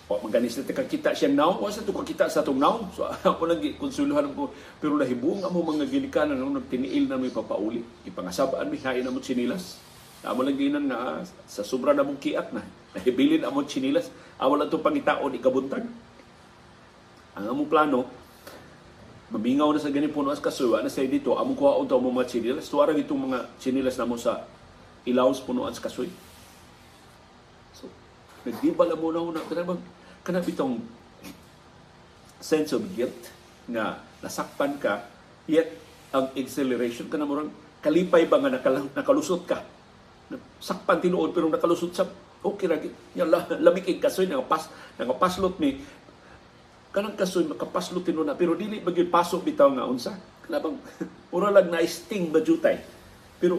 Wa 0.09 0.17
man 0.25 0.33
ganis 0.33 0.57
na 0.57 0.65
kita 0.65 1.13
siya 1.13 1.29
now, 1.29 1.61
wa 1.61 1.69
sa 1.69 1.85
to 1.85 1.93
kakita 1.93 2.33
sa 2.33 2.41
tong 2.41 2.57
now. 2.57 2.89
So 2.97 3.05
ako 3.29 3.45
nang 3.45 3.61
konsuluhan 3.77 4.33
ko 4.33 4.57
pero 4.81 4.97
nahibong 4.97 5.45
amo 5.45 5.61
mga 5.61 5.85
ginikanan 5.85 6.41
nung 6.41 6.57
nagtiniil 6.57 7.13
na 7.13 7.21
may 7.21 7.29
papauli. 7.29 7.85
Ipangasabaan 8.09 8.73
mi 8.73 8.81
hain 8.81 9.05
amo 9.05 9.21
sinilas. 9.21 9.77
Amo 10.25 10.41
lang 10.41 10.57
ginan 10.57 10.89
nga 10.89 11.21
sa 11.45 11.61
sobra 11.61 11.93
na 11.93 12.01
mong 12.01 12.25
kiat 12.25 12.57
na. 12.57 12.65
Nahibilin 12.97 13.45
amo 13.45 13.69
sinilas. 13.69 14.09
Amo 14.41 14.57
lang 14.57 14.73
to 14.73 14.81
pangitaon 14.81 15.37
ikabuntag. 15.37 15.85
Ang 17.37 17.47
among 17.53 17.69
plano, 17.69 18.09
mamingaw 19.35 19.75
na 19.75 19.83
sa 19.83 19.91
ganit 19.91 20.15
puno 20.15 20.31
as 20.31 20.39
kasuwa 20.39 20.79
na 20.79 20.87
sa 20.87 21.03
dito, 21.03 21.35
among 21.35 21.59
kuha 21.59 21.83
unta 21.83 21.99
mo 21.99 22.15
mga 22.15 22.31
chinilas. 22.31 22.71
Tuwarang 22.71 22.95
itong 23.03 23.27
mga 23.27 23.39
chinilas 23.59 23.99
na 23.99 24.07
mo 24.07 24.15
sa 24.15 24.47
ilaws 25.03 25.43
puno 25.43 25.67
as 25.67 25.83
kasoy. 25.83 26.07
So, 27.75 27.91
nagdibala 28.47 28.95
mo 28.95 29.11
na 29.11 29.21
una. 29.27 29.43
Kanabang, 29.43 29.83
kanab 30.23 30.47
itong 30.47 30.79
sense 32.39 32.71
of 32.79 32.87
guilt 32.95 33.35
nga 33.67 33.99
nasakpan 34.23 34.79
ka, 34.79 35.03
yet 35.51 35.75
ang 36.15 36.31
acceleration 36.39 37.11
ka 37.11 37.19
na 37.19 37.27
mo 37.27 37.51
kalipay 37.83 38.31
ba 38.31 38.39
nga 38.39 38.55
nakal- 38.55 38.95
nakalusot 38.95 39.43
ka? 39.51 39.67
Sakpan 40.63 41.03
tinuod 41.03 41.35
pero 41.35 41.51
nakalusot 41.51 41.91
sa 41.91 42.07
okay 42.45 42.71
ra 42.71 42.79
nya 43.17 43.27
lamig 43.65 43.99
kasoy 43.99 44.31
nga 44.31 44.41
pas 44.47 44.71
nga 44.97 45.17
paslot 45.17 45.59
ni 45.59 45.81
kanang 46.95 47.19
kasoy 47.19 47.45
makapaslot 47.51 48.07
tinuod 48.07 48.31
na. 48.31 48.39
Pero 48.39 48.55
dili 48.55 48.79
bagay 48.79 49.11
pasok 49.11 49.43
bitaw 49.43 49.75
nga 49.75 49.91
unsa? 49.91 50.15
Kanabang 50.47 50.79
mura 51.35 51.51
lang 51.51 51.69
na 51.69 51.83
sting 51.83 52.31
ba 52.31 52.39
jutay? 52.39 52.79
Pero 53.43 53.59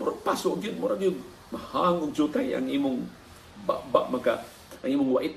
mura 0.00 0.16
pasok 0.16 0.64
gyud 0.64 0.76
mura 0.80 0.96
gyud 0.96 1.20
mahangog 1.52 2.16
jutay 2.16 2.56
ang 2.56 2.66
imong 2.66 3.04
ba, 3.68 3.78
ba 3.92 4.08
maka 4.08 4.40
ang 4.80 4.90
imong 4.90 5.12
wait. 5.20 5.36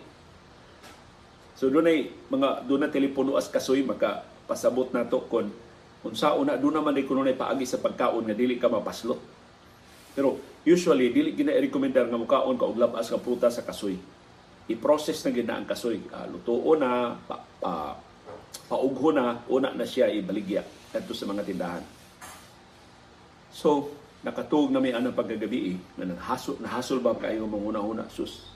So 1.60 1.68
dunay 1.68 2.08
mga 2.32 2.64
doon 2.64 2.88
na 2.88 2.90
telepono 2.90 3.36
as 3.36 3.52
kasoy 3.52 3.84
maka 3.84 4.24
pasabot 4.48 4.88
nato 4.96 5.20
kon 5.28 5.52
unsa 6.08 6.32
una 6.40 6.56
doon 6.56 6.80
naman 6.80 6.96
ay 6.96 7.04
kuno 7.04 7.28
paagi 7.28 7.68
sa 7.68 7.84
pagkaon 7.84 8.24
nga 8.24 8.34
dili 8.34 8.56
ka 8.56 8.72
mapaslot 8.72 9.20
pero 10.20 10.36
usually, 10.68 11.16
dili 11.16 11.32
gina 11.32 11.56
i-recommendar 11.56 12.10
nga 12.10 12.20
mukaon 12.20 12.60
ka 12.60 12.68
og 12.68 12.76
labas 12.76 13.08
nga 13.08 13.22
prutas 13.22 13.56
sa 13.56 13.66
kasoy. 13.66 13.96
I-process 14.70 15.26
na 15.26 15.34
gina 15.34 15.58
ang 15.58 15.66
kasoy. 15.66 16.00
Uh, 16.14 16.26
lutuo 16.30 16.78
na, 16.78 17.18
pa, 17.26 17.42
pa, 17.58 17.98
paugho 18.70 19.10
na, 19.10 19.42
una 19.50 19.74
na 19.74 19.86
siya 19.86 20.14
ibaligya 20.14 20.62
kadto 20.94 21.14
sa 21.18 21.26
mga 21.26 21.46
tindahan. 21.46 21.84
So, 23.50 23.92
nakatug 24.22 24.70
na 24.70 24.78
may 24.78 24.94
anang 24.94 25.18
pagkagabi 25.18 25.74
eh, 25.74 25.78
na 25.98 26.14
nahasol, 26.14 26.62
nahasol 26.62 27.02
ba 27.02 27.18
kayo 27.18 27.50
manguna-una, 27.50 28.06
sus, 28.14 28.54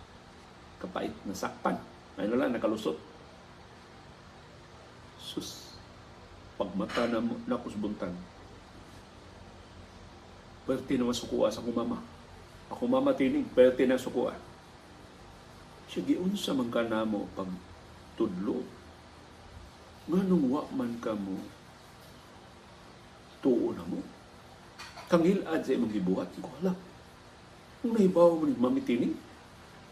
kapait, 0.78 1.14
nasakpan. 1.26 1.76
Na 2.14 2.30
lang, 2.30 2.54
nakalusot. 2.54 2.96
Sus, 5.18 5.74
pagmata 6.62 7.10
na, 7.10 7.26
na 7.50 7.58
kusbuntan 7.58 8.14
Pwerte 10.64 10.96
naman 10.96 11.12
sukuha 11.12 11.52
sa 11.52 11.60
akong 11.60 11.76
mama. 11.76 12.00
Ako 12.72 12.88
mama 12.88 13.12
tining, 13.12 13.44
pwerte 13.52 13.84
na 13.84 14.00
sukuha. 14.00 14.32
Siya 15.94 16.10
giunsa 16.10 16.58
man 16.58 16.74
ka 16.74 16.82
na 16.82 17.06
mo 17.06 17.30
pag 17.38 17.46
tudlo. 18.18 18.66
Nganong 20.10 20.50
wa 20.50 20.66
man 20.74 20.98
ka 20.98 21.14
mo 21.14 21.38
tuo 23.46 23.78
na 23.78 23.86
mo. 23.86 24.02
Kangilad 25.06 25.62
sa 25.62 25.78
imong 25.78 25.94
gibuhat. 25.94 26.34
Ko, 26.42 26.50
hala, 26.58 26.74
kung 27.86 27.94
nahibaw 27.94 28.34
mo 28.34 28.50
ni 28.50 28.58
mami 28.58 28.82
tining, 28.82 29.14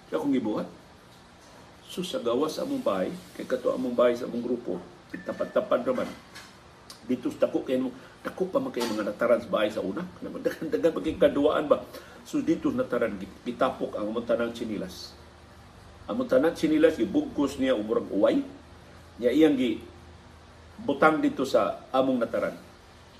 siya 0.09 0.17
akong 0.17 0.33
gibuhat. 0.33 0.65
So 1.85 2.01
sa 2.01 2.17
gawas 2.17 2.57
sa 2.57 2.65
among 2.65 2.81
bahay, 2.81 3.13
kay 3.37 3.45
kato 3.45 3.69
among 3.69 3.93
bahay 3.93 4.17
sa 4.17 4.25
among 4.25 4.41
grupo, 4.41 4.81
tapat-tapat 5.13 5.85
naman, 5.85 6.09
dito 7.05 7.29
sa 7.29 7.45
dako 7.45 7.61
kay 7.61 7.77
mo 7.77 7.93
dako 8.21 8.49
pa 8.49 8.57
man 8.57 8.73
kay 8.73 8.85
mga 8.85 9.05
nataran 9.05 9.41
sa 9.41 9.49
bahay 9.49 9.69
sa 9.73 9.81
una 9.81 10.05
dagan 10.45 10.69
dagan 10.69 10.93
paging 10.93 11.19
kaduaan 11.19 11.65
ba 11.65 11.81
so 12.21 12.39
dito 12.39 12.69
nataran 12.69 13.17
gitapok 13.43 13.97
ang 13.97 14.13
tanang 14.21 14.53
chinilas 14.53 15.17
among 16.11 16.27
tanang 16.27 16.53
chinilas 16.53 16.99
gibugkos 16.99 17.55
niya 17.57 17.73
umurag 17.73 18.05
uway 18.11 18.43
niya 19.17 19.31
iyang 19.31 19.55
gi 19.55 19.79
butang 20.83 21.23
dito 21.23 21.47
sa 21.47 21.87
among 21.95 22.19
nataran 22.19 22.55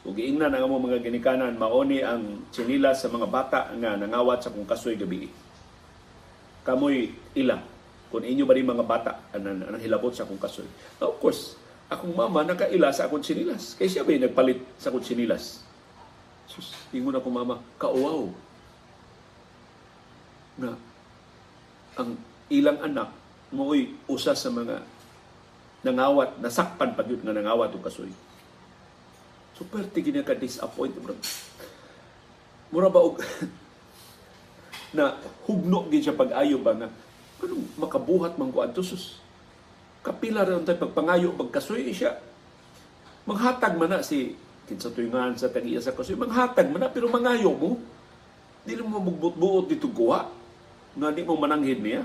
ug 0.03 0.17
giingnan 0.17 0.51
ang 0.51 0.67
among 0.67 0.91
mga 0.91 1.07
ginikanan 1.07 1.55
maoni 1.55 2.03
ang 2.03 2.51
chinilas 2.51 2.99
sa 2.99 3.07
mga 3.07 3.27
bata 3.31 3.71
nga 3.79 3.95
nangawat 3.95 4.43
sa 4.43 4.51
kung 4.51 4.67
kasoy 4.67 4.99
gabi 4.99 5.31
kamoy 6.67 7.15
ila 7.39 7.63
kung 8.11 8.27
inyo 8.27 8.43
ba 8.43 8.53
rin 8.57 8.67
mga 8.67 8.83
bata 8.83 9.11
ang, 9.31 9.71
ang 9.71 9.79
hilabot 9.79 10.11
sa 10.11 10.27
kung 10.27 10.41
kasoy 10.41 10.67
of 10.99 11.15
course 11.23 11.61
akong 11.91 12.15
mama 12.15 12.47
nakaila 12.47 12.95
sa 12.95 13.11
akong 13.11 13.19
sinilas. 13.19 13.75
Kaya 13.75 13.91
siya 13.91 14.07
ba 14.07 14.15
nagpalit 14.15 14.63
sa 14.79 14.87
akong 14.87 15.03
sinilas? 15.03 15.59
Sus, 16.47 16.71
ingon 16.95 17.19
ako 17.19 17.27
mama, 17.27 17.59
kauaw. 17.75 18.31
Na 20.55 20.79
ang 21.99 22.15
ilang 22.51 22.83
anak 22.83 23.09
mo'y 23.55 23.95
usa 24.07 24.35
sa 24.35 24.51
mga 24.51 24.83
nangawat, 25.81 26.37
nasakpan 26.39 26.93
pa 26.93 27.01
yun 27.07 27.23
nga 27.23 27.33
nangawat 27.33 27.73
o 27.73 27.81
kasoy. 27.81 28.13
So, 29.57 29.65
perte 29.65 29.99
gina 29.99 30.21
ka 30.21 30.37
disappoint. 30.37 30.93
Mura 32.71 32.87
ba 32.87 33.01
og 33.01 33.19
na 34.95 35.15
hugno 35.47 35.87
gid 35.87 36.03
siya 36.03 36.15
pag-ayo 36.15 36.59
ba 36.59 36.75
nga 36.75 36.89
anong 37.41 37.65
makabuhat 37.79 38.37
man 38.37 38.53
ko 38.53 38.61
sus 38.83 39.17
kapila 40.05 40.45
rin 40.45 40.65
tayo 40.65 40.81
pagpangayo 40.81 41.33
pagkasoy 41.37 41.89
siya. 41.93 42.17
Manghatag 43.25 43.77
man 43.77 43.89
na 43.89 44.01
si 44.01 44.33
kinsa 44.65 44.89
tuyngan 44.89 45.37
sa 45.37 45.49
tagiya 45.49 45.81
sa 45.81 45.93
kasoy, 45.93 46.17
manghatag 46.17 46.69
man 46.69 46.85
na 46.85 46.89
pero 46.89 47.09
mangayo 47.09 47.53
mo. 47.53 47.77
Dili 48.61 48.81
mo 48.85 49.01
bugbut-buot 49.01 49.65
dito 49.69 49.89
guwa 49.89 50.29
nga 50.97 51.09
di 51.09 51.25
mo 51.25 51.37
mananghin 51.37 51.81
niya. 51.81 52.03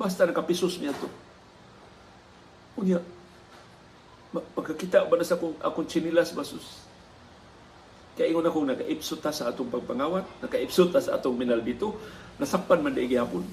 Basta 0.00 0.28
nakapisos 0.28 0.80
niya 0.80 0.96
to. 0.96 1.08
Unya, 2.80 2.98
pagkakita 4.32 5.04
ba 5.04 5.20
na 5.20 5.26
sa 5.28 5.36
akong, 5.36 5.56
akong 5.60 5.88
chinilas 5.88 6.32
basus? 6.32 6.88
Kaya 8.16 8.32
ingon 8.32 8.48
akong 8.48 8.68
naka-ipsot 8.68 9.24
sa 9.24 9.48
atong 9.48 9.72
pagpangawat, 9.72 10.24
naka-ipsot 10.44 10.92
sa 10.92 11.16
atong 11.16 11.36
minal 11.36 11.60
dito, 11.60 11.96
nasakpan 12.36 12.84
man 12.84 12.96
di 12.96 13.08
gihapon. 13.08 13.44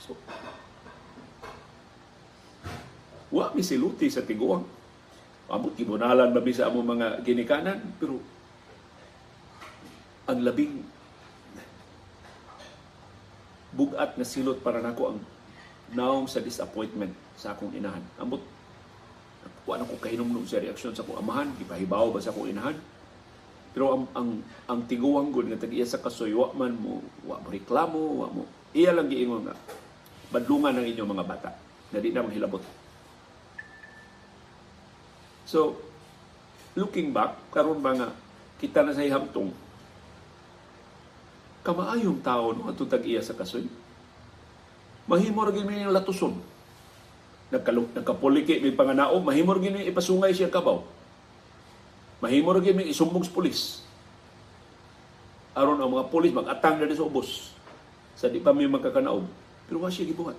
So, 0.00 0.16
Wa 3.32 3.48
mi 3.56 3.64
siluti 3.64 4.12
sa 4.12 4.20
tiguang. 4.20 4.64
Amot 5.48 5.76
gibunalan 5.76 6.32
ba 6.32 6.40
sa 6.52 6.68
among 6.68 6.96
mga 6.96 7.06
ginikanan 7.24 7.80
pero 8.00 8.20
ang 10.24 10.38
labing 10.40 10.80
bugat 13.72 14.16
na 14.20 14.26
silot 14.26 14.60
para 14.60 14.80
nako 14.80 15.16
ang 15.16 15.18
naong 15.92 16.28
sa 16.28 16.40
disappointment 16.40 17.12
sa 17.36 17.52
akong 17.56 17.72
inahan. 17.72 18.02
Amot 18.20 18.40
wa 19.62 19.78
na 19.78 19.86
ko 19.86 19.94
kahinumdum 19.98 20.46
sa 20.48 20.58
reaksyon 20.58 20.94
sa 20.96 21.06
akong 21.06 21.20
amahan, 21.20 21.52
gipahibaw 21.56 22.10
ba 22.10 22.20
sa 22.20 22.34
akong 22.34 22.50
inahan. 22.50 22.76
Pero 23.72 23.96
ang 23.96 24.04
ang, 24.12 24.30
ang 24.68 24.80
tiguang 24.84 25.32
gud 25.32 25.48
nga 25.48 25.60
tagiya 25.60 25.88
sa 25.88 26.00
kasoy 26.00 26.36
wa 26.36 26.52
man 26.52 26.76
mo 26.76 27.00
wa 27.24 27.40
mo 27.40 27.48
reklamo, 27.48 28.00
wa 28.20 28.28
mo 28.28 28.42
iya 28.76 28.92
lang 28.92 29.08
giingon 29.08 29.48
nga 29.48 29.56
badlungan 30.32 30.76
ng 30.80 30.86
inyong 30.92 31.10
mga 31.12 31.24
bata 31.28 31.50
na 31.92 32.00
di 32.00 32.08
na 32.12 32.24
mahilabot 32.24 32.60
So, 35.52 35.76
looking 36.72 37.12
back, 37.12 37.36
karon 37.52 37.84
ba 37.84 37.92
nga, 37.92 38.08
kita 38.56 38.80
na 38.80 38.96
sa 38.96 39.04
ihamtong, 39.04 39.52
kamaayong 41.62 42.20
tao 42.22 42.54
no 42.54 42.70
atong 42.70 42.90
tag-iya 42.90 43.22
sa 43.22 43.34
kasoy. 43.38 43.66
Mahimor 45.06 45.50
gid 45.54 45.66
mi 45.66 45.82
latuson. 45.86 46.34
Nagkaluk 47.50 47.94
nagkapuliki 47.94 48.62
mi 48.62 48.74
panganao, 48.74 49.18
mahimor 49.22 49.58
gid 49.62 49.74
mi 49.74 49.86
ipasungay 49.86 50.34
siya 50.34 50.50
kabaw. 50.50 50.82
Mahimor 52.22 52.62
gid 52.62 52.74
mi 52.78 52.90
isumbong 52.90 53.26
sa 53.26 53.34
pulis. 53.34 53.82
Aron 55.52 55.78
ang 55.78 55.90
mga 55.92 56.08
pulis 56.08 56.32
mag-atang 56.32 56.80
na 56.80 56.88
sa 56.90 57.06
ubos. 57.06 57.52
Sa 58.16 58.30
di 58.30 58.40
pa 58.40 58.54
mi 58.54 58.64
magkakanaog. 58.66 59.26
Pero 59.68 59.82
wa 59.82 59.90
siya 59.92 60.08
gibuhat. 60.08 60.38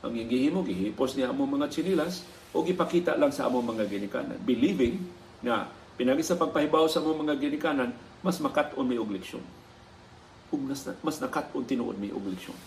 Ang 0.00 0.16
gihimo 0.16 0.64
gihipos 0.64 1.12
niya 1.12 1.28
among 1.28 1.60
mga 1.60 1.68
chinilas, 1.68 2.24
o 2.50 2.64
ipakita 2.64 3.14
lang 3.14 3.30
sa 3.30 3.46
among 3.46 3.76
mga 3.76 3.86
ginikanan. 3.86 4.38
Believing 4.42 4.98
na 5.44 5.68
pinagi 5.94 6.24
sa 6.24 6.40
pagpahibaw 6.40 6.88
sa 6.88 7.04
among 7.04 7.28
mga 7.28 7.36
ginikanan, 7.36 7.92
mas 8.24 8.40
makat-on 8.40 8.86
may 8.88 8.98
og 8.98 9.12
leksyon. 9.12 9.44
Ug 10.50 10.60
mas, 10.66 10.82
mas 11.00 11.16
nakat-on 11.22 11.64
tinuod 11.64 11.96
mi 11.96 12.10
og 12.10 12.26
leksyon. 12.26 12.58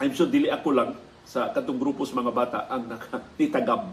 I'm 0.00 0.12
sure 0.16 0.26
dili 0.26 0.50
ako 0.50 0.68
lang 0.74 0.90
sa 1.24 1.52
katong 1.52 1.80
grupo 1.80 2.04
sa 2.04 2.20
mga 2.20 2.32
bata 2.32 2.58
ang 2.68 2.88
nakatitagam. 2.90 3.92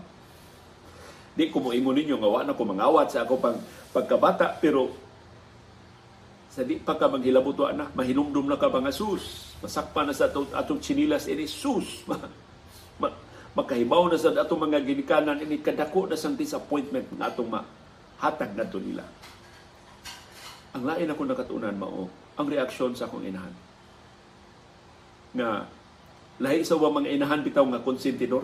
Di 1.31 1.47
ko 1.47 1.63
mo 1.63 1.71
ingon 1.71 1.95
ninyo 1.95 2.19
nga 2.19 2.27
wa 2.27 2.41
na 2.43 2.57
ko 2.57 2.63
mangawat 2.67 3.07
sa 3.11 3.23
ako 3.23 3.39
pag 3.39 3.57
pagkabata 3.95 4.59
pero 4.59 4.91
sa 6.51 6.67
di 6.67 6.75
pa 6.75 6.99
ka 6.99 7.07
maghilabuto 7.07 7.63
na 7.71 7.87
mahinumdum 7.95 8.51
na 8.51 8.59
ka 8.59 8.67
mga 8.67 8.91
sus 8.91 9.55
masakpa 9.63 10.03
na 10.03 10.11
sa 10.11 10.27
atong, 10.27 10.51
atong 10.51 10.83
chinilas 10.83 11.31
ini 11.31 11.47
sus 11.47 12.03
ma, 12.11 12.19
ma, 12.99 13.07
makahibaw 13.55 14.11
na 14.11 14.19
sa 14.19 14.35
atong 14.35 14.67
mga 14.67 14.83
ginikanan 14.83 15.39
ini 15.39 15.63
kadako 15.63 16.11
na 16.11 16.19
sang 16.19 16.35
disappointment 16.35 17.07
nga 17.15 17.31
atong 17.31 17.47
mahatag 17.47 18.51
na 18.51 18.67
nila 18.67 19.07
ang 20.75 20.83
lain 20.83 21.07
ako 21.07 21.21
nakatunan 21.23 21.75
mao 21.79 22.11
ang 22.41 22.49
reaksyon 22.49 22.97
sa 22.97 23.05
akong 23.05 23.23
inahan 23.23 23.53
nga 25.37 25.69
lahi 26.41 26.65
sa 26.65 26.75
mga 26.75 27.13
inahan 27.13 27.45
bitaw 27.45 27.63
nga 27.69 27.85
konsentidor 27.85 28.43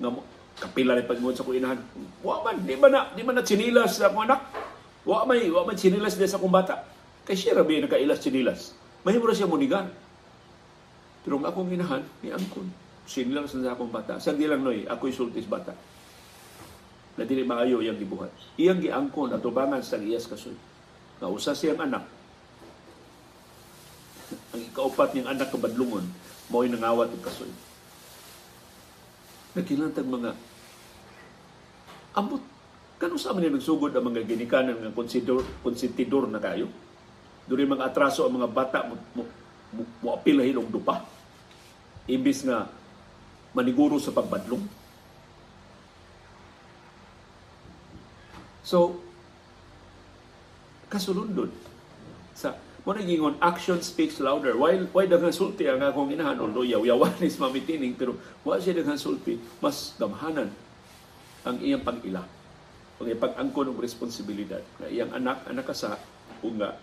nga 0.00 0.08
kapila 0.56 0.96
ni 0.96 1.04
pagmuod 1.04 1.36
sa 1.36 1.44
akong 1.44 1.60
inahan 1.60 1.80
wa 2.24 2.40
man 2.40 2.56
di 2.64 2.74
man 2.74 2.90
na 2.90 3.12
di 3.12 3.22
man 3.22 3.36
na 3.36 3.44
chinilas 3.44 4.00
sa 4.00 4.08
akong 4.08 4.24
anak 4.24 4.40
wa 5.04 5.28
may 5.28 5.46
wa 5.52 5.68
man 5.68 5.76
chinilas 5.76 6.16
sa 6.16 6.40
akong 6.40 6.50
bata 6.50 6.96
Kay 7.26 7.34
siya 7.34 7.58
rabi 7.58 7.82
nakailas 7.82 8.22
chinilas. 8.22 8.70
Mahimo 9.02 9.26
siya 9.34 9.50
munigan. 9.50 9.90
Pero 11.26 11.42
ang 11.42 11.46
akong 11.50 11.66
ginahan, 11.66 12.06
ni 12.22 12.30
Angkon. 12.30 12.70
Sinilang 13.02 13.50
sa 13.50 13.58
akong 13.74 13.90
bata. 13.90 14.22
Sa 14.22 14.30
di 14.30 14.46
lang 14.46 14.62
noy, 14.62 14.86
ako'y 14.86 15.10
sultis 15.10 15.42
bata. 15.42 15.74
Na 17.18 17.26
dili 17.26 17.42
maayo 17.42 17.82
iyang 17.82 17.98
gibuhat. 17.98 18.30
Iyang 18.54 18.78
giangkon 18.78 19.34
at 19.34 19.42
tubangan 19.42 19.82
sa 19.82 19.98
iyas 19.98 20.30
kasoy. 20.30 20.54
Nausa 21.18 21.58
siyang 21.58 21.82
anak. 21.82 22.06
Ang 24.76 24.92
ikaupat 24.92 25.16
niyang 25.16 25.32
anak 25.32 25.48
kabadlungon, 25.48 26.04
mo'y 26.52 26.68
nangawat 26.68 27.08
og 27.08 27.24
kasoy. 27.24 27.48
Nagkilantag 29.56 30.04
mga 30.04 30.36
ambot 32.12 32.44
Kano 32.96 33.20
sa 33.20 33.36
man 33.36 33.44
nagsugod 33.44 33.92
ang 33.92 34.08
mga 34.08 34.24
ginikanan 34.24 34.80
nga 34.80 34.88
konsidor, 34.88 35.44
konsentidor 35.60 36.24
na 36.32 36.40
kayo? 36.40 36.72
Doon 37.44 37.76
mga 37.76 37.92
atraso 37.92 38.24
ang 38.24 38.40
mga 38.40 38.48
bata 38.48 38.88
mo, 38.88 38.96
mo, 39.12 39.22
mo, 39.68 39.82
mo 40.00 40.08
apilahin 40.16 40.56
og 40.56 40.72
dupa. 40.72 41.04
Imbis 42.08 42.40
nga 42.48 42.64
maniguro 43.52 44.00
sa 44.00 44.16
pagbadlong. 44.16 44.64
So, 48.64 48.96
kasulundod 50.88 51.52
sa 52.32 52.56
mo 52.86 52.94
gingon 52.94 53.34
action 53.42 53.82
speaks 53.82 54.22
louder. 54.22 54.54
Why 54.54 54.86
why 54.94 55.10
daghang 55.10 55.34
sulti 55.34 55.66
ang 55.66 55.82
akong 55.82 56.14
inahan? 56.14 56.38
Although 56.38 56.62
yaw-yawan 56.62 57.18
is 57.18 57.34
mamitining 57.34 57.98
pero 57.98 58.14
wa 58.46 58.62
siya 58.62 58.78
daghang 58.78 58.94
sulti. 58.94 59.42
Mas 59.58 59.98
gamhanan 59.98 60.54
ang 61.42 61.58
iyang 61.58 61.82
pag-ila. 61.82 62.22
Ang 63.02 63.06
iyang 63.10 63.22
pag-angkon 63.26 63.74
og 63.74 63.82
responsibilidad. 63.82 64.62
Nga 64.78 64.86
iyang 64.94 65.10
anak 65.18 65.42
anak 65.50 65.66
sa 65.74 65.98
nga 66.46 66.78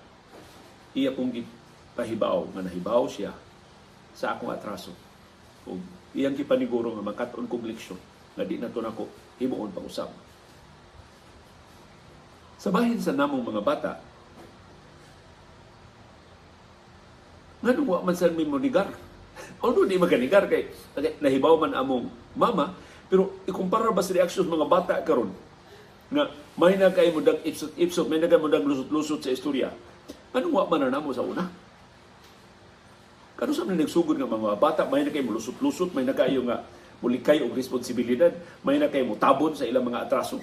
iya 0.91 1.15
pong 1.15 1.31
pahibaw 1.95 2.51
nga 2.51 2.67
nahibaw 2.67 3.07
siya 3.07 3.31
sa 4.11 4.35
akong 4.35 4.51
atraso. 4.51 4.91
Ug 5.63 5.79
iyang 6.11 6.35
gipaniguro 6.35 6.91
nga 6.99 7.15
makaton 7.15 7.47
kog 7.47 7.63
leksyon 7.63 7.97
nga 8.35 8.43
di 8.43 8.59
nato 8.59 8.83
nako 8.83 9.07
himuon 9.39 9.71
pa 9.71 9.79
usab. 9.79 10.11
Sa 12.59 12.75
bahin 12.75 12.99
sa 12.99 13.15
namong 13.15 13.55
mga 13.55 13.63
bata 13.63 14.12
nganong 17.63 17.87
wa 17.87 18.03
man 18.03 18.15
sa 18.15 18.27
mi 18.27 18.43
monigar 18.43 18.91
although 19.63 19.87
di 19.87 19.97
maganigar 19.97 20.45
kay 20.51 20.67
nahibaw 21.23 21.55
man 21.57 21.73
among 21.73 22.11
mama 22.35 22.75
pero 23.07 23.39
ikumpara 23.47 23.89
ba 23.95 24.03
sa 24.03 24.13
reaksyon 24.13 24.51
mga 24.51 24.67
bata 24.67 24.95
karon 25.01 25.31
nga 26.13 26.29
may 26.59 26.77
na 26.77 26.93
kay 26.93 27.09
mo 27.09 27.23
dag 27.23 27.41
ipsot 27.41 27.73
ipsot 27.79 28.05
may 28.11 28.21
na 28.21 28.29
kay 28.29 28.37
mo 28.37 28.51
dag 28.51 28.61
lusot-lusot 28.61 29.25
sa 29.25 29.33
istorya 29.33 29.73
Anong 30.33 30.49
wa 30.49 30.65
man 30.65 30.89
mo 30.97 31.13
sa 31.13 31.21
una? 31.21 31.45
Kano 33.37 33.53
sa 33.53 33.65
mga 33.69 33.85
nagsugod 33.85 34.17
nga 34.17 34.25
mga 34.25 34.57
bata, 34.57 34.81
may 34.89 35.05
na 35.05 35.13
kayo 35.13 35.29
mulusot-lusot, 35.29 35.93
may 35.93 36.05
na 36.05 36.17
kayo 36.17 36.41
nga 36.49 36.65
mulikay 37.05 37.45
og 37.45 37.53
responsibilidad, 37.53 38.33
may 38.65 38.81
na 38.81 38.89
kayo 38.89 39.05
mutabon 39.05 39.53
sa 39.53 39.69
ilang 39.69 39.85
mga 39.85 40.09
atraso. 40.09 40.41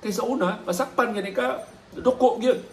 Kay 0.00 0.08
sa 0.08 0.24
una, 0.24 0.64
masakpan 0.64 1.12
gani 1.12 1.36
ka, 1.36 1.68
duko 1.92 2.40
gyud. 2.40 2.64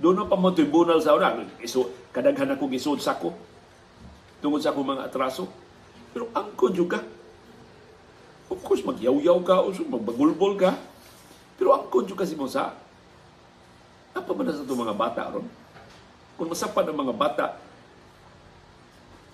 Doon 0.00 0.24
pa 0.24 0.36
mo 0.40 0.48
tribunal 0.56 0.96
sa 1.04 1.12
una. 1.12 1.44
Iso, 1.60 1.92
kadaghan 2.08 2.56
ako 2.56 2.72
gisod 2.72 3.04
sako. 3.04 3.36
Tungod 4.40 4.64
sa 4.64 4.72
akong 4.72 4.96
mga 4.96 5.12
atraso. 5.12 5.44
Pero 6.16 6.32
angko 6.32 6.72
juga. 6.72 7.04
Of 8.48 8.64
course, 8.64 8.82
magyaw-yaw 8.82 9.38
ka, 9.44 9.60
o 9.60 9.70
magbagulbol 9.70 10.56
ka. 10.56 10.72
Pero 11.60 11.76
angko 11.76 12.08
juga 12.08 12.24
si 12.24 12.32
Musa, 12.32 12.72
apa 14.16 14.30
ba 14.32 14.42
na 14.42 14.56
sa 14.56 14.64
mga 14.64 14.96
bata 14.96 15.22
ron? 15.28 15.46
Kung 16.34 16.48
masapan 16.48 16.88
ang 16.88 16.98
mga 17.04 17.14
bata, 17.14 17.46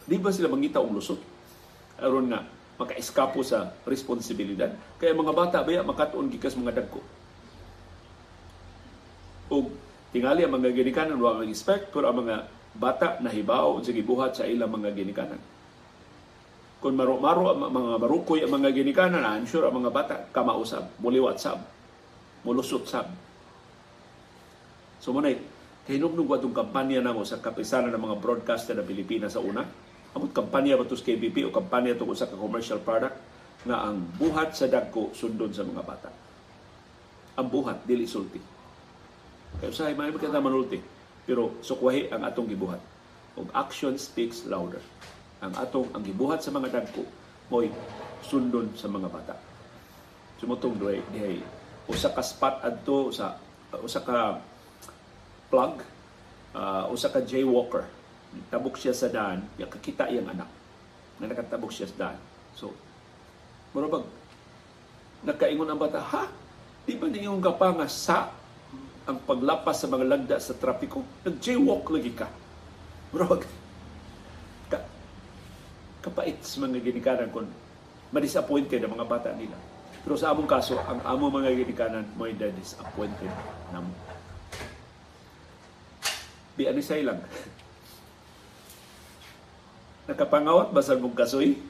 di 0.04 0.18
ba 0.18 0.34
sila 0.34 0.50
mangita 0.50 0.82
og 0.82 0.90
lusot? 0.90 1.22
Aron 2.02 2.28
nga, 2.28 2.42
maka-eskapo 2.76 3.40
sa 3.46 3.72
responsibilidad. 3.86 4.74
Kaya 4.98 5.14
mga 5.14 5.32
bata, 5.32 5.62
baya 5.62 5.86
makatuon 5.86 6.28
gikas 6.28 6.58
mga 6.58 6.82
dagko. 6.82 7.00
O 9.46 9.70
tingali 10.16 10.48
ang 10.48 10.56
mga 10.56 10.72
ginikanan, 10.72 11.20
wala 11.20 11.44
expect, 11.44 11.92
pero 11.92 12.08
ang 12.08 12.24
mga 12.24 12.48
bata 12.72 13.20
nahibaw 13.20 13.84
sa 13.84 13.92
gibuhat 13.92 14.32
sa 14.40 14.48
ilang 14.48 14.72
mga 14.72 14.96
ginikanan. 14.96 15.40
Kung 16.80 16.96
maro-maro 16.96 17.52
mga 17.52 18.00
marukoy 18.00 18.40
ang 18.40 18.56
mga 18.56 18.72
ginikanan, 18.72 19.20
I'm 19.20 19.44
sure 19.44 19.68
ang 19.68 19.76
mga 19.76 19.92
bata 19.92 20.16
kamausab, 20.32 20.96
muliwat 21.04 21.36
sab, 21.36 21.60
mulusot 22.44 22.88
sab, 22.88 23.12
So 25.06 25.14
mo 25.14 25.22
na 25.22 25.30
hinugnog 25.86 26.26
wa 26.26 26.34
itong 26.34 26.56
kampanya 26.56 26.98
na 26.98 27.14
mo 27.14 27.22
sa 27.22 27.38
kapisanan 27.38 27.94
ng 27.94 28.02
mga 28.10 28.16
broadcaster 28.18 28.74
na 28.74 28.82
Pilipinas 28.82 29.38
sa 29.38 29.44
una. 29.44 29.62
Amot 30.16 30.34
kampanya 30.34 30.80
ba 30.80 30.88
sa 30.88 30.98
KBP 30.98 31.46
o 31.46 31.54
kampanya 31.54 31.94
to 31.94 32.08
sa 32.16 32.26
commercial 32.26 32.82
product 32.82 33.14
nga 33.62 33.86
ang 33.86 34.02
buhat 34.18 34.56
sa 34.56 34.66
dagko 34.66 35.14
sundon 35.14 35.54
sa 35.54 35.62
mga 35.62 35.82
bata. 35.86 36.10
Ang 37.38 37.46
buhat 37.52 37.86
dili 37.86 38.02
sulti. 38.02 38.55
Kaya 39.60 39.72
sa 39.72 39.88
may 39.88 40.12
kita 40.12 40.40
manulti. 40.40 40.80
Pero 41.26 41.58
sukwahi 41.64 42.12
ang 42.12 42.22
atong 42.22 42.46
gibuhat. 42.46 42.78
Og 43.36 43.48
action 43.52 43.96
speaks 43.96 44.44
louder. 44.46 44.80
Ang 45.40 45.52
atong 45.56 45.90
ang 45.92 46.04
gibuhat 46.04 46.40
sa 46.40 46.54
mga 46.54 46.72
dagko 46.72 47.04
mo'y 47.50 47.70
sundon 48.24 48.72
sa 48.74 48.90
mga 48.90 49.08
bata. 49.10 49.34
Sumutong 50.40 50.76
duay 50.76 51.00
dihay 51.14 51.40
usa 51.86 52.10
ka 52.10 52.22
spot 52.22 52.66
adto 52.66 53.14
sa 53.14 53.38
usa 53.82 54.02
ka 54.02 54.42
plug, 55.46 55.82
uh, 56.54 56.90
usa 56.90 57.10
ka 57.10 57.22
jaywalker. 57.22 57.86
Tabok 58.50 58.76
siya 58.76 58.92
sa 58.92 59.08
daan, 59.08 59.46
ya 59.56 59.64
kakita 59.70 60.10
iyang 60.10 60.28
anak. 60.28 60.50
Nga 61.16 61.32
nakatabok 61.32 61.72
siya 61.72 61.88
sa 61.88 61.96
daan. 61.96 62.18
So, 62.52 62.74
marabag, 63.72 64.04
nakaingon 65.24 65.70
ang 65.70 65.80
bata, 65.80 66.02
ha? 66.02 66.28
Di 66.84 66.98
ba 67.00 67.08
niyong 67.08 67.40
kapanga 67.40 67.88
sa 67.88 68.28
ang 69.06 69.22
paglapas 69.22 69.78
sa 69.78 69.86
mga 69.86 70.04
lagda 70.04 70.36
sa 70.42 70.58
trapiko? 70.58 71.06
Nag-jaywalk 71.22 71.86
lagi 71.94 72.12
ka. 72.12 72.26
Marabag, 73.14 73.46
ka, 74.66 74.82
kapait 76.02 76.36
sa 76.42 76.66
mga 76.66 76.82
ginikanan 76.82 77.30
kung 77.30 77.46
ma-disappointed 78.10 78.82
ang 78.82 78.98
mga 78.98 79.06
bata 79.06 79.30
nila. 79.34 79.54
Pero 80.02 80.18
sa 80.18 80.34
among 80.34 80.50
kaso, 80.50 80.78
ang 80.82 81.02
among 81.02 81.42
mga 81.42 81.54
ginikanan 81.54 82.06
mo 82.14 82.26
disappointed 82.30 83.30
na 83.70 83.82
mo 83.82 83.90
Di 86.56 86.64
anisay 86.64 87.04
lang. 87.04 87.20
Nakapangawat 90.08 90.72
ba 90.72 90.80
sa 90.80 90.96
mong 90.96 91.12
kasoy? 91.12 91.60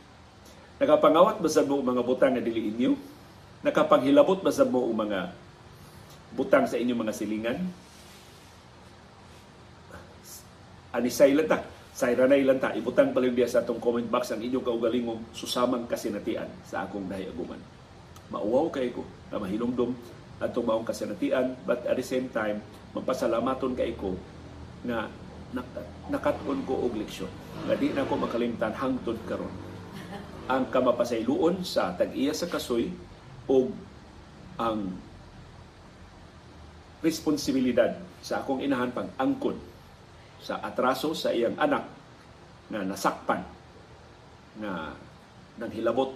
Nakapangawat 0.78 1.42
ba 1.42 1.48
sa 1.50 1.66
mong 1.66 1.82
mga 1.82 2.02
butang 2.06 2.32
na 2.36 2.44
dili 2.44 2.70
inyo? 2.70 2.94
Nakapanghilabot 3.66 4.44
ba 4.44 4.52
sa 4.54 4.62
mong 4.62 4.94
mga 4.94 5.34
butang 6.36 6.68
sa 6.68 6.76
inyong 6.76 7.00
mga 7.00 7.16
silingan? 7.16 7.58
Anisay 10.92 11.32
lang 11.32 11.48
ta. 11.48 11.64
Sayra 11.96 12.28
na 12.28 12.36
ilan 12.36 12.60
ta. 12.60 12.76
Ibutang 12.76 13.16
palimbiya 13.16 13.48
sa 13.48 13.64
atong 13.64 13.80
comment 13.80 14.04
box 14.04 14.36
ang 14.36 14.44
inyong 14.44 14.64
kaugalingong 14.64 15.32
susamang 15.32 15.88
kasinatian 15.88 16.48
sa 16.68 16.84
akong 16.84 17.08
dahiaguman. 17.08 17.58
Mauwaw 18.28 18.68
kay 18.68 18.92
ko 18.92 19.02
na 19.32 19.40
mahilumdom 19.40 19.96
atong 20.36 20.68
maong 20.68 20.84
kasinatian 20.84 21.56
but 21.64 21.80
at 21.88 21.96
the 21.96 22.04
same 22.04 22.28
time 22.28 22.60
magpasalamaton 22.92 23.72
kay 23.72 23.96
ko 23.96 24.12
nga 24.84 25.08
nakatun 26.12 26.60
ko 26.68 26.84
og 26.84 26.92
leksyon 27.00 27.30
nga 27.64 27.74
di 27.78 27.88
na 27.96 28.04
ko 28.04 28.20
makalimtan 28.20 28.76
hangtod 28.76 29.16
karon 29.24 29.52
ang 30.46 30.68
kamapasayloon 30.68 31.64
sa 31.64 31.96
tag-iya 31.96 32.36
sa 32.36 32.46
kasoy 32.46 32.92
o 33.48 33.72
ang 34.60 34.92
responsibilidad 37.04 37.96
sa 38.24 38.40
akong 38.42 38.64
inahan 38.64 38.92
pang 38.92 39.10
angkon 39.20 39.56
sa 40.40 40.62
atraso 40.62 41.12
sa 41.12 41.32
iyang 41.32 41.56
anak 41.58 41.84
na 42.70 42.86
nasakpan 42.86 43.42
na 44.60 44.94
nanghilabot 45.60 46.12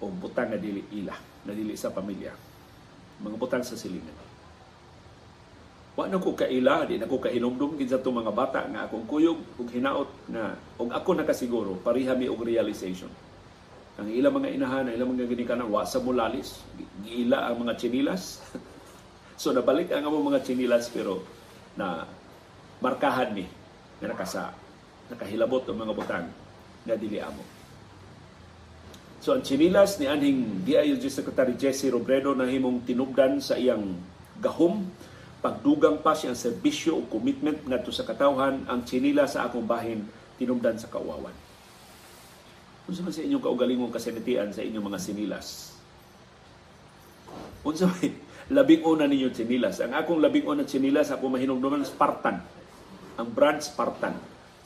o 0.00 0.04
butang 0.12 0.52
na 0.52 0.60
dili 0.60 0.84
ila, 1.00 1.16
na 1.48 1.52
dili 1.56 1.72
sa 1.76 1.92
pamilya. 1.92 2.32
Mga 3.22 3.36
butang 3.40 3.64
sa 3.64 3.78
silingan. 3.78 4.26
Wa 5.96 6.04
na 6.04 6.20
ko 6.20 6.36
kaila, 6.36 6.84
di 6.84 7.00
na 7.00 7.08
ko 7.08 7.16
kahinumdum 7.16 7.80
gid 7.80 7.88
sa 7.88 7.96
mga 7.96 8.32
bata 8.36 8.68
nga 8.68 8.84
akong 8.84 9.08
kuyog 9.08 9.40
ug 9.56 9.68
hinaot 9.72 10.28
na 10.28 10.52
ug 10.76 10.92
ako 10.92 11.16
nakasiguro 11.16 11.72
pariha 11.80 12.12
mi 12.12 12.28
og 12.28 12.44
realization. 12.44 13.08
Ang 13.96 14.12
ilang 14.12 14.36
mga 14.36 14.52
inahan, 14.52 14.84
ang 14.84 14.92
ilang 14.92 15.16
mga 15.16 15.24
ginikanan, 15.24 15.72
wa 15.72 15.88
sa 15.88 15.96
mulalis, 15.96 16.60
giila 17.00 17.48
ang 17.48 17.64
mga 17.64 17.80
chinilas. 17.80 18.44
so 19.36 19.52
nabalik 19.52 19.92
ang 19.92 20.08
among 20.08 20.32
mga 20.32 20.42
chinilas 20.44 20.88
pero 20.88 21.22
na 21.76 22.08
markahan 22.80 23.36
ni 23.36 23.46
nga 24.00 24.08
nakasa 24.12 24.42
nakahilabot 25.12 25.62
ang 25.70 25.78
mga 25.78 25.92
butang 25.94 26.26
nga 26.86 26.96
dili 26.98 27.22
amo. 27.22 27.44
So 29.22 29.34
ang 29.34 29.42
chinilas 29.42 29.98
ni 29.98 30.06
anhing 30.06 30.62
DILG 30.62 31.08
Secretary 31.10 31.54
Jesse 31.58 31.90
Robredo 31.90 32.34
na 32.34 32.46
himong 32.46 32.84
tinubdan 32.86 33.42
sa 33.42 33.58
iyang 33.58 33.96
gahom 34.38 34.86
pagdugang 35.40 36.02
pa 36.02 36.16
siyang 36.16 36.34
serbisyo 36.34 36.98
o 36.98 37.06
commitment 37.06 37.62
ngadto 37.66 37.94
sa 37.94 38.02
katawhan 38.02 38.66
ang 38.66 38.82
chinila 38.82 39.30
sa 39.30 39.46
akong 39.46 39.62
bahin 39.62 40.02
tinubdan 40.36 40.74
sa 40.74 40.90
kawawan. 40.90 41.34
Unsa 42.86 43.02
man 43.02 43.14
sa 43.14 43.22
inyong 43.22 43.42
kaugalingong 43.42 43.90
kasinatian 43.90 44.54
sa 44.54 44.62
inyong 44.62 44.86
mga 44.90 45.00
sinilas? 45.02 45.74
Unsa 47.66 47.90
may 47.98 48.14
labing 48.52 48.82
una 48.86 49.10
ninyo 49.10 49.34
sinilas? 49.34 49.82
Ang 49.82 49.94
akong 49.96 50.22
labing 50.22 50.46
una 50.46 50.62
sinilas 50.62 51.10
ako 51.10 51.32
mahinungduman 51.32 51.82
Spartan. 51.82 52.38
Ang 53.18 53.28
brand 53.32 53.58
Spartan. 53.58 54.14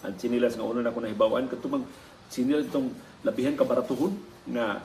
Ang 0.04 0.14
sinilas 0.16 0.56
nga 0.56 0.64
una 0.64 0.84
na 0.84 0.90
ako 0.92 1.04
nahibawan 1.04 1.48
katumang 1.48 1.84
sinilas 2.30 2.68
itong 2.70 2.88
labihan 3.26 3.58
kabaratuhon 3.58 4.14
na 4.48 4.80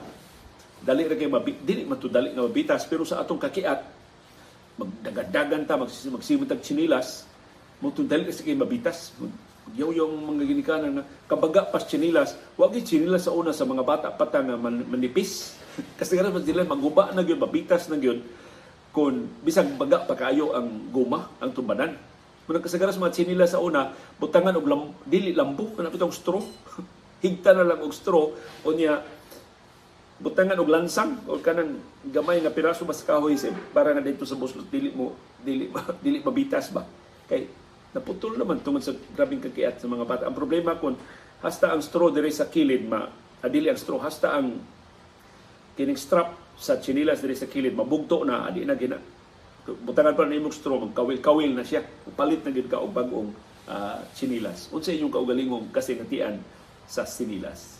dali 0.81 1.07
ra 1.07 1.15
kay 1.15 1.29
mabi, 1.29 1.55
dili 1.61 1.87
man 1.87 1.97
to 2.01 2.11
dali 2.11 2.33
nga 2.35 2.43
mabitas 2.43 2.83
pero 2.85 3.07
sa 3.07 3.23
atong 3.23 3.39
kakiat 3.39 3.79
magdagadagan 4.75 5.63
ta 5.63 5.79
magsimot 5.79 6.51
og 6.51 6.61
chinilas 6.61 7.23
mo 7.79 7.95
to 7.95 8.03
dali 8.03 8.27
sa 8.29 8.43
kay 8.43 8.57
mabitas 8.57 9.15
yaw 9.73 9.89
yung 9.89 10.13
mga 10.35 10.45
ginikanan 10.45 10.91
na 11.01 11.03
kabaga 11.25 11.65
pas 11.65 11.81
chinilas 11.87 12.37
wag 12.59 12.75
chinilas 12.85 13.25
sa 13.25 13.33
una 13.33 13.55
sa 13.55 13.65
mga 13.65 13.81
bata 13.81 14.07
pata 14.13 14.43
nga 14.43 14.59
man, 14.59 14.83
manipis 14.85 15.57
kasi 15.99 16.19
nga 16.19 16.29
mas 16.29 16.43
dila 16.43 16.67
maguba 16.67 17.09
na 17.15 17.23
gyud 17.23 17.39
mabitas 17.39 17.87
na 17.87 17.97
gyud 17.97 18.21
kung 18.95 19.27
bisag 19.43 19.75
baga 19.75 20.07
pa 20.07 20.15
kayo 20.15 20.55
ang 20.55 20.87
guma 20.87 21.27
ang 21.43 21.51
tumbanan. 21.51 21.99
Muna 22.47 22.63
kasagaran 22.63 22.95
sa 22.95 23.03
mga 23.03 23.15
chinilas 23.19 23.51
sa 23.51 23.59
una, 23.59 23.91
butangan 24.21 24.55
og 24.55 24.69
lam, 24.69 24.81
dili 25.03 25.35
lambo, 25.35 25.75
kana 25.75 25.91
bitong 25.91 26.15
straw. 26.15 26.39
Higta 27.25 27.51
na 27.51 27.67
lang 27.67 27.83
og 27.83 27.91
straw, 27.91 28.31
o 28.63 28.67
niya, 28.71 29.03
butangan 30.15 30.55
og 30.63 30.71
lansang 30.71 31.19
o 31.27 31.43
kanang 31.43 31.75
gamay 32.07 32.39
nga 32.39 32.53
piraso 32.53 32.87
mas 32.87 33.03
kahoy 33.03 33.35
sa 33.35 33.51
para 33.75 33.91
nga 33.91 33.99
dito 33.99 34.23
sa 34.23 34.39
buslot 34.39 34.71
dili 34.71 34.87
mo 34.95 35.11
dili 35.43 35.67
dili 36.05 36.23
mabitas 36.23 36.71
ba? 36.71 36.87
Kay 37.27 37.51
naputol 37.91 38.39
naman 38.39 38.63
tungod 38.63 38.79
sa 38.79 38.95
grabing 39.11 39.43
kakiat 39.43 39.83
sa 39.83 39.91
mga 39.91 40.07
bata. 40.07 40.23
Ang 40.23 40.37
problema 40.37 40.79
kun 40.79 40.95
hasta 41.43 41.75
ang 41.75 41.83
straw 41.83 42.15
diri 42.15 42.31
sa 42.31 42.47
kilid 42.47 42.87
ma 42.87 43.11
adili 43.43 43.67
ang 43.67 43.75
straw 43.75 43.99
hasta 43.99 44.39
ang 44.39 44.55
kining 45.75 45.99
strap 45.99 46.44
sa 46.55 46.79
chinilas 46.79 47.19
diri 47.19 47.35
sa 47.35 47.51
kilid 47.51 47.75
mabugto 47.75 48.23
na 48.23 48.47
adi 48.47 48.63
na 48.63 48.75
gina. 48.79 48.97
Butangan 49.65 50.13
pa 50.13 50.23
na 50.23 50.37
imong 50.37 50.55
straw 50.55 50.77
magkawil-kawil 50.77 51.57
na 51.57 51.65
siya. 51.65 51.83
Palit 52.13 52.45
na 52.45 52.53
gid 52.53 52.69
ka 52.69 52.79
og 52.79 52.93
bag-ong 52.93 53.33
ah, 53.67 53.99
chinilas. 54.13 54.69
Unsa 54.71 54.93
inyong 54.93 55.13
kaugalingong 55.13 55.67
kasingatian 55.73 56.37
sa 56.85 57.03
sinilas? 57.03 57.75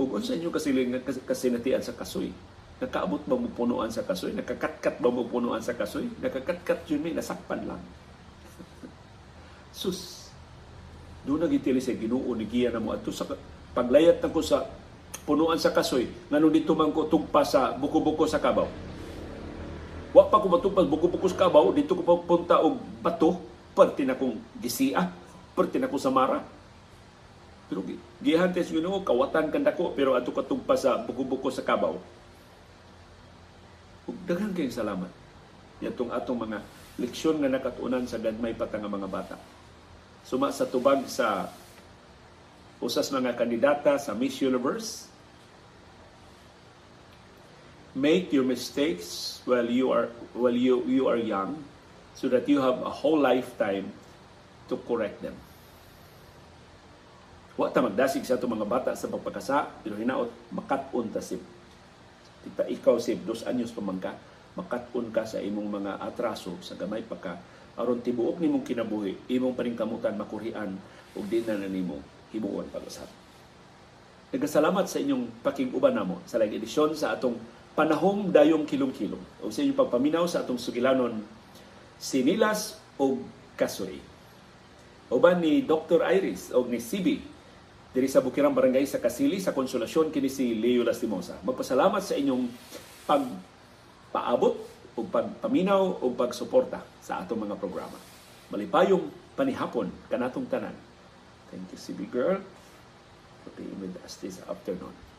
Ug 0.00 0.16
unsa 0.16 0.32
inyo 0.32 0.48
kasiling 0.48 0.96
kas- 1.04 1.20
kasinatian 1.28 1.84
sa 1.84 1.92
kasoy? 1.92 2.32
Nakaabot 2.80 3.20
ba 3.28 3.36
mo 3.36 3.52
punuan 3.52 3.92
sa 3.92 4.00
kasoy? 4.00 4.32
Nakakatkat 4.32 4.96
ba 4.96 5.12
mo 5.12 5.28
punuan 5.28 5.60
sa 5.60 5.76
kasoy? 5.76 6.08
Nakakatkat 6.24 6.88
yun 6.88 7.04
may 7.04 7.12
nasakpan 7.12 7.68
lang. 7.68 7.82
Sus! 9.76 10.32
Doon 11.28 11.44
nagitili 11.44 11.84
sa 11.84 11.92
Ginoo 11.92 12.32
ni 12.32 12.48
Giya 12.48 12.72
na 12.72 12.80
mo. 12.80 12.96
Ato 12.96 13.12
sa 13.12 13.28
paglayat 13.76 14.24
na 14.24 14.32
ko 14.32 14.40
sa 14.40 14.64
punuan 15.30 15.62
sa 15.62 15.70
kasoy 15.70 16.10
nganong 16.26 16.50
dito 16.58 16.74
man 16.74 16.90
ko 16.90 17.06
tugpa 17.06 17.46
sa 17.46 17.70
buko-buko 17.78 18.26
sa 18.26 18.42
kabaw 18.42 18.66
wa 20.10 20.26
pa 20.26 20.42
ko 20.42 20.46
matugpas 20.50 20.90
buko-buko 20.90 21.30
sa 21.30 21.46
kabaw 21.46 21.70
dito 21.70 21.94
ko 21.94 22.02
papunta 22.02 22.58
og 22.58 22.82
bato 22.98 23.38
perti 23.70 24.02
na 24.02 24.18
kong 24.18 24.58
gisia 24.58 25.06
perti 25.54 25.78
na 25.78 25.86
ko 25.86 26.02
sa 26.02 26.10
mara 26.10 26.42
pero 27.70 27.86
gi- 27.86 28.02
gihan 28.18 28.50
tes 28.50 28.66
Ginoo 28.66 29.06
kawatan 29.06 29.54
kan 29.54 29.62
dako 29.62 29.94
pero 29.94 30.18
ato 30.18 30.34
katugpa 30.34 30.74
sa 30.74 30.98
buko-buko 30.98 31.54
sa 31.54 31.62
kabaw. 31.62 31.94
Ug 34.10 34.16
daghang 34.26 34.50
kayong 34.50 34.74
salamat. 34.74 35.10
Yatong 35.78 36.10
atong 36.10 36.50
mga 36.50 36.58
leksyon 36.98 37.38
nga 37.38 37.46
nakatunan 37.46 38.02
sa 38.10 38.18
gagmay 38.18 38.58
pa 38.58 38.66
nga 38.66 38.90
mga 38.90 39.06
bata. 39.06 39.38
Suma 40.26 40.50
sa 40.50 40.66
tubag 40.66 41.06
sa 41.06 41.54
usas 42.82 43.06
mga 43.14 43.38
kandidata 43.38 43.94
sa 44.02 44.18
Miss 44.18 44.42
Universe. 44.42 45.06
Make 47.90 48.30
your 48.30 48.46
mistakes 48.46 49.40
while 49.42 49.66
you 49.66 49.90
are 49.90 50.14
while 50.30 50.54
you 50.54 50.86
you 50.86 51.10
are 51.10 51.18
young 51.18 51.58
so 52.14 52.30
that 52.30 52.46
you 52.46 52.62
have 52.62 52.78
a 52.86 52.92
whole 52.92 53.18
lifetime 53.18 53.90
to 54.70 54.78
correct 54.86 55.18
them. 55.18 55.34
Wa 57.58 57.68
ta 57.74 57.82
magdasig 57.82 58.22
sa 58.22 58.38
mga 58.38 58.64
bata 58.64 58.94
sa 58.94 59.10
pagpakasa, 59.10 59.68
pero 59.82 59.98
hinaot, 59.98 60.30
makatun 60.54 61.10
ta 61.10 61.18
sib. 61.18 61.42
Kita 62.46 62.64
ikaw 62.70 62.96
sib, 63.02 63.26
dos 63.26 63.44
anyos 63.44 63.74
pa 63.74 63.82
man 63.84 64.00
ka, 64.00 64.16
ka 65.12 65.22
sa 65.28 65.42
imong 65.42 65.68
mga 65.68 65.92
atraso, 66.00 66.56
sa 66.64 66.72
gamay 66.78 67.04
pa 67.04 67.18
ka, 67.20 67.36
aron 67.76 68.00
tibuok 68.00 68.40
nimong 68.40 68.64
kinabuhi, 68.64 69.28
imong 69.28 69.52
paningkamutan 69.52 70.16
makurian, 70.16 70.72
ug 71.12 71.24
di 71.28 71.44
na 71.44 71.58
nimo 71.58 72.00
himuon 72.32 72.70
pag-usap. 72.70 73.10
Nagkasalamat 74.30 74.86
sa 74.86 75.02
inyong 75.02 75.42
pakiguban 75.42 75.92
namo 75.92 76.22
sa 76.24 76.38
laing 76.38 76.54
edisyon 76.56 76.94
sa 76.94 77.18
atong 77.18 77.34
panahom 77.80 78.28
dayong 78.28 78.68
kilong-kilong 78.68 79.40
o 79.40 79.48
sa 79.48 79.64
inyong 79.64 79.80
pagpaminaw 79.80 80.28
sa 80.28 80.44
atong 80.44 80.60
sugilanon 80.60 81.24
sinilas 81.96 82.76
o 83.00 83.16
kasoy. 83.56 83.96
Uban 85.08 85.40
ni 85.40 85.64
Dr. 85.64 86.04
Iris 86.04 86.52
o 86.52 86.60
ni 86.68 86.76
CB 86.76 87.24
diri 87.96 88.04
sa 88.04 88.20
Bukirang 88.20 88.52
Barangay 88.52 88.84
sa 88.84 89.00
Kasili 89.00 89.40
sa 89.40 89.56
konsolasyon 89.56 90.12
kini 90.12 90.28
si 90.28 90.52
Leo 90.60 90.84
Lastimosa. 90.84 91.40
Magpasalamat 91.40 92.04
sa 92.04 92.20
inyong 92.20 92.52
pagpaabot 93.08 94.60
o 94.92 95.00
pagpaminaw 95.00 96.04
o 96.04 96.12
pagsuporta 96.12 96.84
sa 97.00 97.24
atong 97.24 97.48
mga 97.48 97.56
programa. 97.56 97.96
Malipayong 98.52 99.08
panihapon 99.32 99.88
kanatong 100.12 100.44
tanan. 100.52 100.76
Thank 101.48 101.72
you 101.72 101.80
CB 101.80 102.12
girl 102.12 102.44
for 103.40 103.50
being 103.56 103.72
with 103.80 103.96
this 104.04 104.36
afternoon. 104.44 105.09